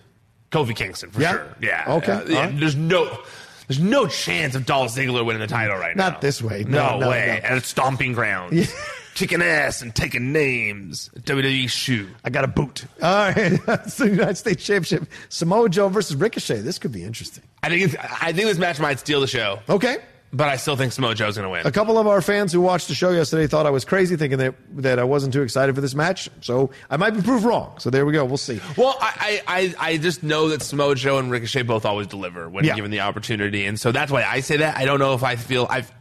[0.50, 1.32] Kofi Kingston for Yeah?
[1.32, 1.46] sure.
[1.60, 1.84] Yeah.
[1.96, 2.40] Okay, Uh, yeah.
[2.46, 2.58] right.
[2.58, 3.18] There's no.
[3.66, 6.10] There's no chance of Dolph Ziggler winning the title right now.
[6.10, 6.64] Not this way.
[6.68, 7.40] No, No, way.
[7.42, 7.48] no.
[7.48, 8.72] And it's stomping grounds.
[9.14, 11.08] Kicking ass and taking names.
[11.20, 12.08] WWE shoe.
[12.24, 12.84] I got a boot.
[13.02, 15.08] All right, that's the United States Championship.
[15.28, 16.60] Samoa Joe versus Ricochet.
[16.62, 17.44] This could be interesting.
[17.62, 19.98] I think it's, I think this match might steal the show, Okay.
[20.32, 21.64] but I still think Samoa Joe's going to win.
[21.64, 24.38] A couple of our fans who watched the show yesterday thought I was crazy, thinking
[24.38, 26.28] that that I wasn't too excited for this match.
[26.40, 27.78] So I might be proved wrong.
[27.78, 28.24] So there we go.
[28.24, 28.60] We'll see.
[28.76, 32.48] Well, I, I, I I just know that Samoa Joe and Ricochet both always deliver
[32.48, 32.74] when Yeah.
[32.74, 34.76] given the opportunity, and so that's why I say that.
[34.76, 35.92] I don't know if I feel I've.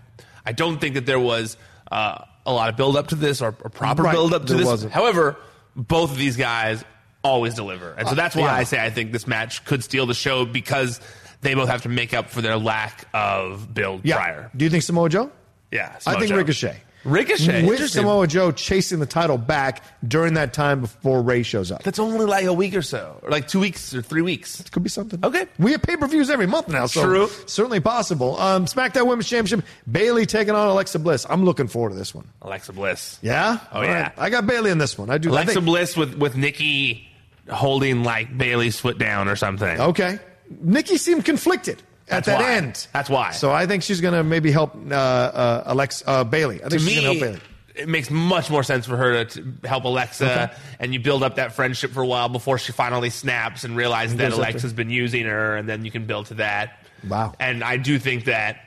[0.45, 1.57] I don't think that there was
[1.91, 4.11] uh, a lot of build up to this or, or proper Right.
[4.13, 4.67] build up to There this.
[4.67, 4.91] wasn't.
[4.93, 5.37] However,
[5.75, 6.83] both of these guys
[7.23, 8.53] always deliver, and so uh, that's why yeah.
[8.55, 10.99] I say I think this match could steal the show because
[11.41, 14.15] they both have to make up for their lack of build Yeah.
[14.17, 14.51] prior.
[14.55, 15.31] Do you think Samoa Joe?
[15.71, 16.37] Yeah, I think Joe.
[16.37, 16.81] Ricochet.
[17.03, 17.89] Ricochet, With.
[17.89, 21.83] Samoa Joe chasing the title back during that time before Rey shows up.
[21.83, 24.59] That's only like a week or so, or like two weeks or three weeks.
[24.59, 25.19] It could be something.
[25.23, 25.45] Okay.
[25.59, 27.27] We have pay per views every month now, so True.
[27.45, 28.39] certainly possible.
[28.39, 31.25] Um, SmackDown Women's Championship, Bayley taking on Alexa Bliss.
[31.29, 32.27] I'm looking forward to this one.
[32.41, 33.19] Alexa Bliss.
[33.21, 33.59] Yeah?
[33.73, 34.01] Oh, All yeah.
[34.03, 34.11] right.
[34.17, 35.09] I got Bayley in this one.
[35.09, 35.29] I do.
[35.29, 37.07] I Alexa think- Bliss with with Nikki
[37.49, 39.79] holding like Bayley's foot down or something.
[39.81, 40.19] Okay.
[40.61, 41.81] Nikki seemed conflicted
[42.13, 42.53] at That's that why.
[42.55, 42.87] end.
[42.93, 43.31] That's why.
[43.31, 46.63] So I think she's going to maybe help uh, uh, Alex uh, Bayley.
[46.63, 47.39] I to she's going to help Bayley.
[47.75, 51.35] it makes much more sense for her to, to help Alexa, and you build up
[51.35, 55.25] that friendship for a while before she finally snaps and realizes that Alexa's been using
[55.25, 56.85] her, and then you can build to that.
[57.07, 57.33] Wow.
[57.39, 58.57] And I do think that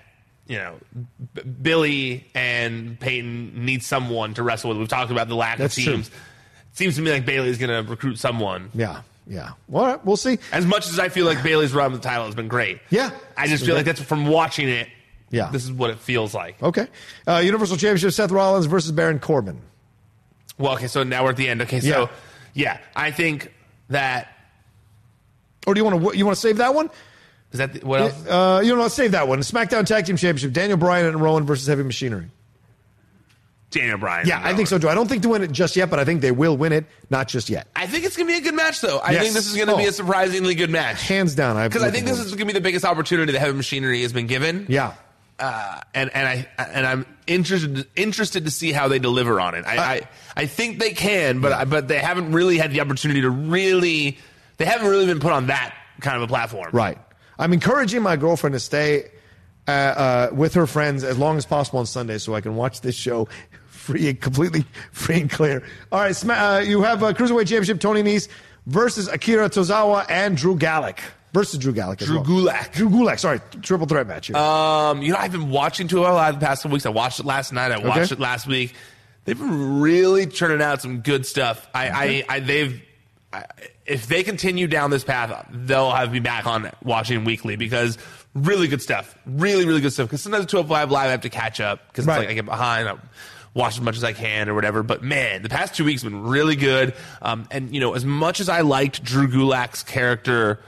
[0.46, 0.74] you know
[1.34, 4.78] B- Billie and Peyton need someone to wrestle with.
[4.78, 5.92] We've talked about the lack That's of true.
[5.94, 6.08] teams.
[6.08, 8.70] It seems to me like Bayley's going to recruit someone.
[8.74, 9.00] Yeah.
[9.26, 9.52] Yeah.
[9.72, 10.04] All right.
[10.04, 10.38] We'll see.
[10.52, 12.78] As much as I feel like Bayley's run with the title has been great.
[12.90, 13.10] Yeah.
[13.36, 14.88] I just feel like that's from watching it.
[15.30, 15.50] Yeah.
[15.50, 16.62] This is what it feels like.
[16.62, 16.86] Okay.
[17.26, 19.60] Uh, Universal Championship Seth Rollins versus Baron Corbin.
[20.58, 21.62] Well, okay, so now we're at the end.
[21.62, 22.08] Okay, so
[22.54, 23.52] yeah, I think
[23.90, 24.28] that
[25.66, 26.90] Or do you want to you want to save that one?
[27.52, 28.26] is that the, what else?
[28.26, 29.40] Uh, you know, what, save that one.
[29.40, 32.28] SmackDown Tag Team Championship: Daniel Bryan and Rowan versus Heavy Machinery.
[33.76, 34.26] Daniel Bryan.
[34.26, 34.88] Yeah, I think so too.
[34.88, 36.84] I don't think to win it just yet, but I think they will win it.
[37.10, 37.68] Not just yet.
[37.76, 38.98] I think it's gonna be a good match, though.
[38.98, 39.22] I Yes.
[39.22, 39.88] think this is gonna be Oh.
[39.88, 41.02] a surprisingly good match.
[41.02, 41.62] Hands down.
[41.68, 44.26] Because I think this is gonna be the biggest opportunity that Heavy Machinery has been
[44.26, 44.66] given.
[44.68, 44.92] Yeah.
[45.38, 49.66] Uh, and and I and I'm interested interested to see how they deliver on it.
[49.66, 50.02] I I,
[50.36, 54.18] I think they can, but I, but they haven't really had the opportunity to really.
[54.56, 56.70] They haven't really been put on that kind of a platform.
[56.72, 56.96] Right.
[57.38, 59.10] I'm encouraging my girlfriend to stay
[59.68, 62.80] uh, uh, with her friends as long as possible on Sunday so I can watch
[62.80, 63.28] this show
[63.86, 65.62] free and completely free and clear.
[65.92, 68.28] All right, Sma- uh, you have a Cruiserweight Championship Tony Nese
[68.66, 70.98] versus Akira Tozawa and Drew Gulak
[71.32, 72.00] versus Drew Gulak.
[72.02, 72.24] as Drew well.
[72.24, 72.72] Gulak.
[72.72, 73.40] Drew Gulak, sorry.
[73.62, 74.36] Triple threat match here.
[74.36, 76.86] Um, you know, I've been watching Two Live the past couple weeks.
[76.86, 77.70] I watched it last night.
[77.72, 78.14] I watched Okay.
[78.14, 78.74] it last week.
[79.24, 81.68] They've been really churning out some good stuff.
[81.74, 82.82] I, I, I they've.
[83.32, 83.44] I,
[83.84, 87.98] if they continue down this path, they'll have me back on watching weekly because
[88.34, 89.16] really good stuff.
[89.26, 90.08] Really, really good stuff.
[90.08, 92.18] Because sometimes 205 Live I have to catch up because Right.
[92.20, 92.88] like I get behind.
[92.88, 92.96] I
[93.56, 94.82] watch as much as I can or whatever.
[94.82, 96.94] But man, the past two weeks have been really good.
[97.22, 100.60] Um, and, you know, as much as I liked Drew Gulak's character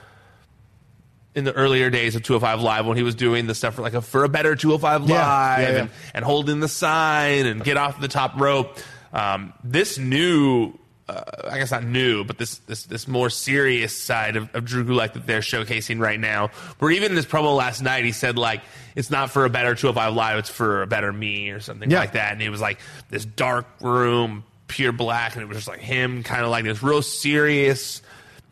[1.35, 3.93] in the earlier days of 205 Live when he was doing the stuff for like
[3.93, 5.81] a for a better 205 Live Yeah, yeah, yeah.
[5.81, 8.79] And, and holding the sign and get off the top rope.
[9.13, 10.73] Um, this new,
[11.09, 14.83] uh, I guess not new, but this this this more serious side of, of Drew
[14.85, 16.49] Gulak that they're showcasing right now.
[16.79, 18.61] Where even in his promo last night, he said like
[18.95, 21.99] it's not for a better 205 Live, it's for a better me or something Yeah.
[21.99, 22.33] like that.
[22.33, 22.79] And it was like
[23.09, 26.83] this dark room, pure black, and it was just like him, kind of like this
[26.83, 28.01] real serious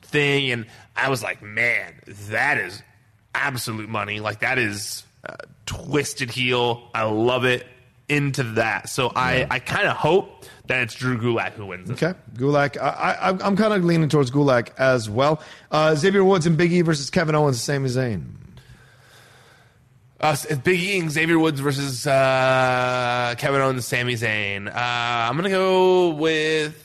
[0.04, 1.94] thing, and I was like, man,
[2.30, 2.82] that is
[3.36, 4.20] absolute money.
[4.20, 5.36] Like that is uh,
[5.66, 6.90] twisted heel.
[6.94, 7.66] I love it.
[8.10, 11.90] Into that, so I I kind of hope that it's Drew Gulak who wins.
[11.92, 12.78] Okay, Gulak.
[12.82, 15.42] I, I, I'm kind of leaning towards Gulak as well.
[15.72, 18.26] Uh, Xavier Woods and Big E versus Kevin Owens, Sami Zayn.
[20.20, 24.68] Uh, Big E and Xavier Woods versus uh, Kevin Owens and Sami Zayn.
[24.68, 26.84] Uh, I'm gonna go with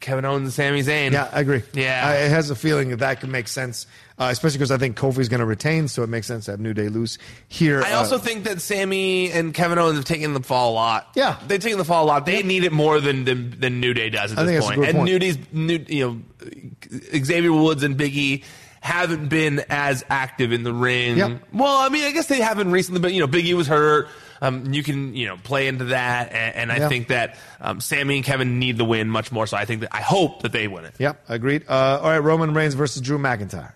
[0.00, 1.12] Kevin Owens and Sami Zayn.
[1.12, 1.62] Yeah, I agree.
[1.72, 2.00] Yeah.
[2.06, 3.86] I, it has a feeling that that could make sense,
[4.18, 6.60] uh, especially because I think Kofi's going to retain, so it makes sense to have
[6.60, 7.82] New Day lose here.
[7.82, 11.08] I Uh, also think that Sami and Kevin Owens have taken the fall a lot.
[11.14, 11.36] Yeah.
[11.46, 12.26] they've taken the fall a lot.
[12.26, 14.70] They need it more than than, than New Day does at I this think that's
[14.70, 14.88] a point.
[14.88, 15.10] and point.
[15.10, 18.44] New Day's new, you know Xavier Woods and Biggie
[18.80, 21.16] haven't been as active in the ring.
[21.16, 21.42] Yep.
[21.52, 24.08] Well, I mean, I guess they haven't recently, but you know, Biggie was hurt.
[24.40, 26.88] Um, you can you know play into that, and, and I Yeah.
[26.88, 29.46] think that um, Sami and Kevin need the win much more.
[29.46, 30.94] So I think that I hope that they win it.
[30.98, 31.64] Yep, agreed.
[31.68, 33.72] Uh, all right, Roman Reigns versus Drew McIntyre.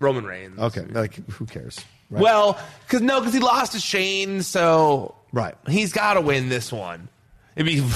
[0.00, 0.58] Roman Reigns.
[0.58, 1.78] Okay, like who cares?
[2.10, 2.22] Right.
[2.22, 5.54] Well, because no, because he lost to Shane, so Right.
[5.68, 7.08] he's got to win this one.
[7.56, 7.86] It'd be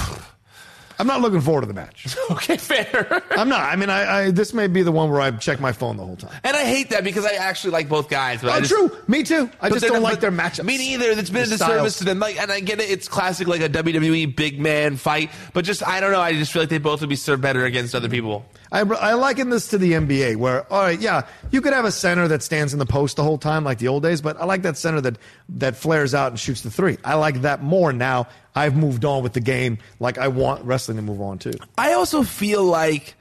[1.02, 2.16] I'm not looking forward to the match.
[2.30, 3.24] okay, fair.
[3.32, 3.62] I'm not.
[3.62, 6.04] I mean, I, I this may be the one where I check my phone the
[6.06, 6.30] whole time.
[6.44, 8.40] And I hate that because I actually like both guys.
[8.40, 8.96] But Oh, just, true.
[9.08, 9.50] Me too.
[9.60, 10.62] I just don't not- like their matchups.
[10.64, 11.10] Me neither.
[11.10, 12.20] It's been a disservice to them.
[12.20, 12.88] Like, and I get it.
[12.88, 15.32] It's classic, like a WWE big man fight.
[15.52, 16.20] But just I don't know.
[16.20, 18.46] I just feel like they both would be served better against other people.
[18.70, 21.92] I, I liken this to the NBA, where all right, yeah, you could have a
[21.92, 24.44] center that stands in the post the whole time, like the old days, but I
[24.44, 25.18] like that center that
[25.50, 26.96] that flares out and shoots the three.
[27.04, 28.28] I like that more now.
[28.54, 31.52] I've moved on with the game, like I want wrestling to move on too.
[31.78, 33.14] I also feel like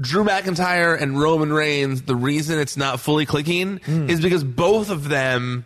[0.00, 4.08] Drew McIntyre and Roman Reigns, the reason it's not fully clicking Hmm.
[4.10, 5.64] is because both of them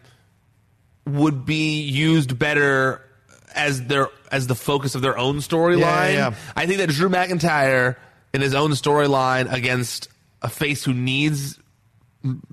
[1.07, 3.01] would be used better
[3.55, 5.78] as their as the focus of their own storyline.
[5.80, 6.34] Yeah, yeah, yeah.
[6.57, 7.97] I think that Drew McIntyre
[8.32, 10.09] in his own storyline against
[10.42, 11.59] a face who needs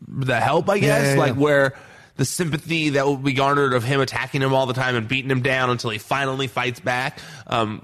[0.08, 1.74] the help, I guess, like where
[2.22, 5.32] the sympathy that will be garnered of him attacking him all the time and beating
[5.32, 7.18] him down until he finally fights back.
[7.48, 7.84] Um,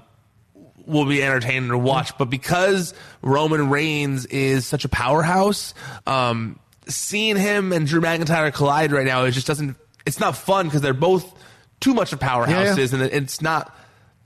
[0.86, 2.16] will be entertaining to watch.
[2.16, 5.74] But because Roman Reigns is such a powerhouse,
[6.06, 9.76] um, seeing him and Drew McIntyre collide right now, it just doesn't.
[10.06, 11.26] It's not fun because they're both
[11.80, 13.76] too much of powerhouses, and it's not.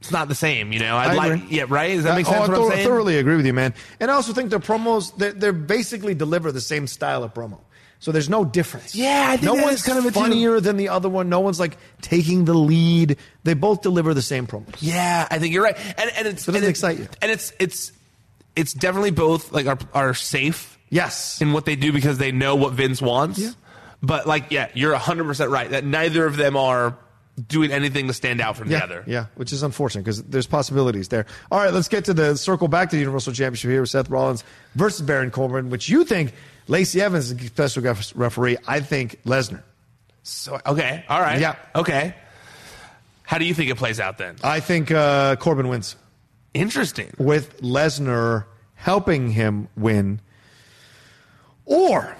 [0.01, 0.97] It's not the same, you know.
[0.97, 1.57] I'd I like, agree.
[1.57, 1.95] yeah, right.
[1.95, 2.41] Does that make Uh, sense?
[2.41, 2.87] oh, I what thor- I'm saying?
[2.87, 3.73] thoroughly agree with you, man.
[3.99, 7.61] And I also think their promos they they're basically deliver the same style of promo.
[8.03, 8.97] So there's no difference.
[8.97, 11.29] Yeah, I think no one's kind of funnier than the other one.
[11.29, 13.17] No one's like taking the lead.
[13.45, 14.75] They both deliver the same promos.
[14.81, 17.07] Yeah, I think you're right, and and it's So it doesn't and excite you.
[17.23, 17.93] and it's it's
[18.57, 20.77] it's definitely both like are are safe.
[20.91, 21.41] Yes.
[21.41, 23.39] in what they do because they know what Vince wants.
[23.39, 23.51] Yeah.
[24.03, 26.99] But like, yeah, you're 100 percent right that neither of them are
[27.49, 29.05] doing anything to stand out from Yeah, the other.
[29.07, 31.25] yeah, which is unfortunate because there's possibilities there.
[31.53, 34.11] All right, let's get to the circle back to the Universal Championship here with Seth
[34.11, 34.43] Rollins
[34.75, 36.35] versus Baron Corbin, which you think
[36.69, 38.57] Lacey Evans is the special ref- referee.
[38.67, 39.63] I think Lesnar.
[40.23, 41.57] So okay, all right, Yeah.
[41.75, 42.15] okay.
[43.25, 44.37] How do you think it plays out then?
[44.45, 45.97] I think uh, Corbin wins
[46.55, 47.11] Interesting.
[47.19, 48.45] with Lesnar
[48.75, 50.21] helping him win,
[51.65, 52.15] or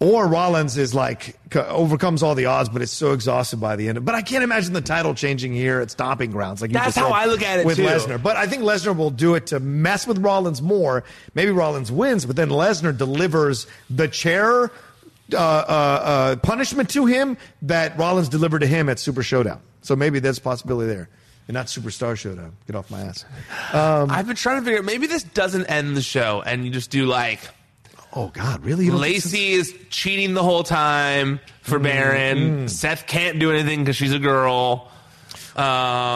[0.00, 4.04] or Rollins is like overcomes all the odds, but it's so exhausted by the end.
[4.04, 6.60] But I can't imagine the title changing here at Stomping Grounds.
[6.60, 7.84] Like you That's just how I look at it, with too.
[7.84, 8.22] Lesnar.
[8.22, 11.02] But I think Lesnar will do it to mess with Rollins more.
[11.34, 14.70] Maybe Rollins wins, but then Lesnar delivers the chair
[15.32, 19.60] uh, uh, uh, punishment to him that Rollins delivered to him at Super Showdown.
[19.82, 21.08] So maybe there's a possibility there.
[21.48, 22.54] And not Superstar Showdown.
[22.66, 23.24] Get off my ass.
[23.72, 24.80] Um, I've been trying to figure.
[24.80, 27.40] out Maybe this doesn't end the show, and you just do like
[28.14, 28.86] oh God, really?
[28.86, 29.28] You don't think so?
[29.28, 32.68] Lacey is cheating the whole time for Baron.
[32.68, 34.90] Seth can't do anything because she's a girl.
[35.56, 35.64] Um,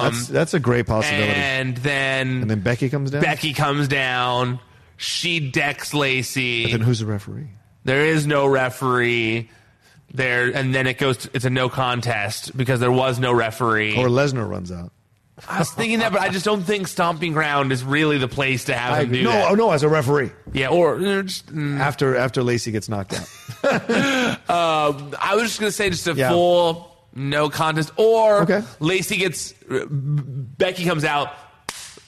[0.04, 1.32] That's that's a great possibility.
[1.32, 3.22] and then And then Becky comes down.
[3.22, 4.60] Becky comes down.
[4.96, 6.70] She decks Lacey.
[6.70, 7.48] Then who's the referee?
[7.84, 9.50] There is no referee
[10.14, 11.16] there, and then it goes.
[11.18, 13.96] To, it's a no contest because there was no referee.
[13.96, 14.92] Or Lesnar runs out.
[15.48, 18.64] I was thinking that, but I just don't think Stomping Ground is really the place
[18.66, 19.50] to have I him do No, that.
[19.50, 20.30] oh, no, as a referee.
[20.52, 23.28] Yeah, or uh, just, mm, After after Lacey gets knocked out.
[24.48, 26.30] um, I was just gonna say just a Yeah.
[26.30, 28.62] full no contest, or Okay.
[28.80, 31.32] Lacey gets Becky comes out,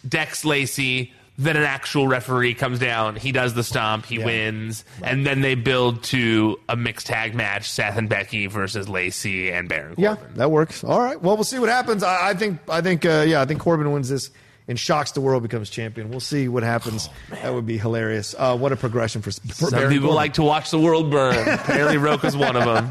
[0.08, 1.12] decks Lacey.
[1.36, 3.16] Then an actual referee comes down.
[3.16, 4.06] He does the stomp.
[4.06, 4.24] He Yeah.
[4.26, 9.50] wins, and then they build to a mixed tag match: Seth and Becky versus Lacey
[9.50, 9.96] and Baron.
[9.96, 10.04] Corbin.
[10.04, 10.84] Yeah, that works.
[10.84, 11.20] All right.
[11.20, 12.04] Well, we'll see what happens.
[12.04, 14.30] I, I think I think uh, yeah, I think Corbin wins this
[14.66, 16.08] and shocks the world, becomes champion.
[16.10, 17.08] We'll see what happens.
[17.30, 18.34] that would be hilarious.
[18.36, 20.16] Uh, what a progression for, for Some Baron people Corbin.
[20.16, 21.36] like to watch the world burn.
[21.48, 22.90] Apparently, Rocha's one of them.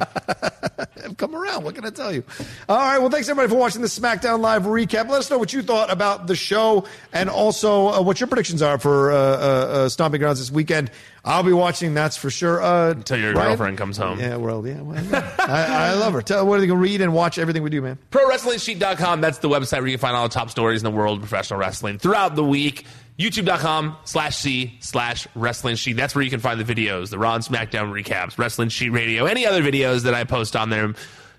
[1.01, 1.63] have come around.
[1.63, 2.23] What can I tell you?
[2.69, 2.99] All right.
[2.99, 5.09] Well, thanks everybody for watching the SmackDown Live recap.
[5.09, 8.61] Let us know what you thought about the show and also uh, what your predictions
[8.61, 10.91] are for uh, uh, uh, Stomping Grounds this weekend.
[11.25, 11.93] I'll be watching.
[11.93, 12.61] That's for sure.
[12.61, 13.47] Uh, Until your Ryan?
[13.47, 14.19] girlfriend comes home.
[14.19, 14.35] Yeah.
[14.35, 14.65] Well.
[14.67, 14.81] Yeah.
[14.81, 15.03] Well,
[15.39, 16.21] I, I love her.
[16.21, 17.97] Tell where they can read and watch everything we do, man.
[18.11, 19.21] ProWrestlingSheet.com.
[19.21, 21.21] That's the website where you can find all the top stories in the world of
[21.29, 22.85] professional wrestling throughout the week.
[23.17, 25.93] youtube.com slash C slash wrestling sheet.
[25.93, 29.25] That's where you can find the videos, the Raw and SmackDown recaps, wrestling sheet radio,
[29.25, 30.93] any other videos that I post on there.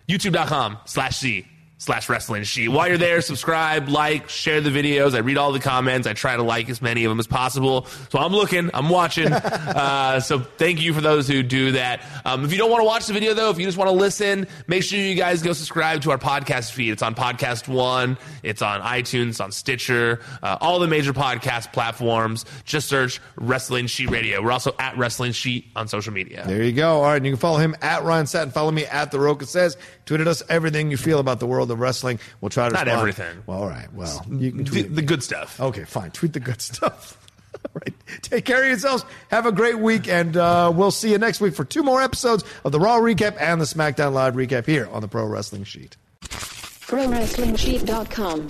[0.08, 1.46] youtube.com slash C
[1.84, 2.68] slash wrestling sheet.
[2.68, 5.14] While you're there, subscribe, like, share the videos.
[5.14, 6.06] I read all the comments.
[6.06, 7.86] I try to like as many of them as possible.
[8.10, 9.30] So I'm looking, I'm watching.
[9.32, 12.02] uh, so thank you for those who do that.
[12.24, 13.96] Um, if you don't want to watch the video though, if you just want to
[13.96, 16.90] listen, make sure you guys go subscribe to our podcast feed.
[16.90, 21.72] It's on Podcast One, it's on iTunes, it's on Stitcher, uh, all the major podcast
[21.74, 22.46] platforms.
[22.64, 24.42] Just search Wrestling Sheet Radio.
[24.42, 26.44] We're also at Wrestling Sheet on social media.
[26.46, 26.96] There you go.
[26.96, 28.50] All right, and you can follow him at Ryan Satin.
[28.52, 29.76] Follow me at The Rocha Says.
[30.06, 32.18] Tweeted us everything you feel about the world of wrestling.
[32.40, 33.00] We'll try to Not respond.
[33.00, 33.36] everything.
[33.46, 33.92] Well, all right.
[33.92, 35.60] Well, you can The, tweet the good stuff.
[35.60, 36.10] Okay, fine.
[36.12, 37.18] Tweet the good stuff.
[37.54, 37.94] All right.
[38.22, 39.04] Take care of yourselves.
[39.30, 42.42] Have a great week, and uh, we'll see you next week for two more episodes
[42.64, 45.96] of the Raw recap and the SmackDown Live recap here on the Pro Wrestling Sheet.
[46.22, 48.48] ProWrestlingSheet.com.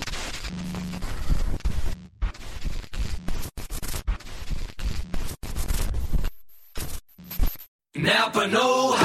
[7.95, 9.04] Napa Know How.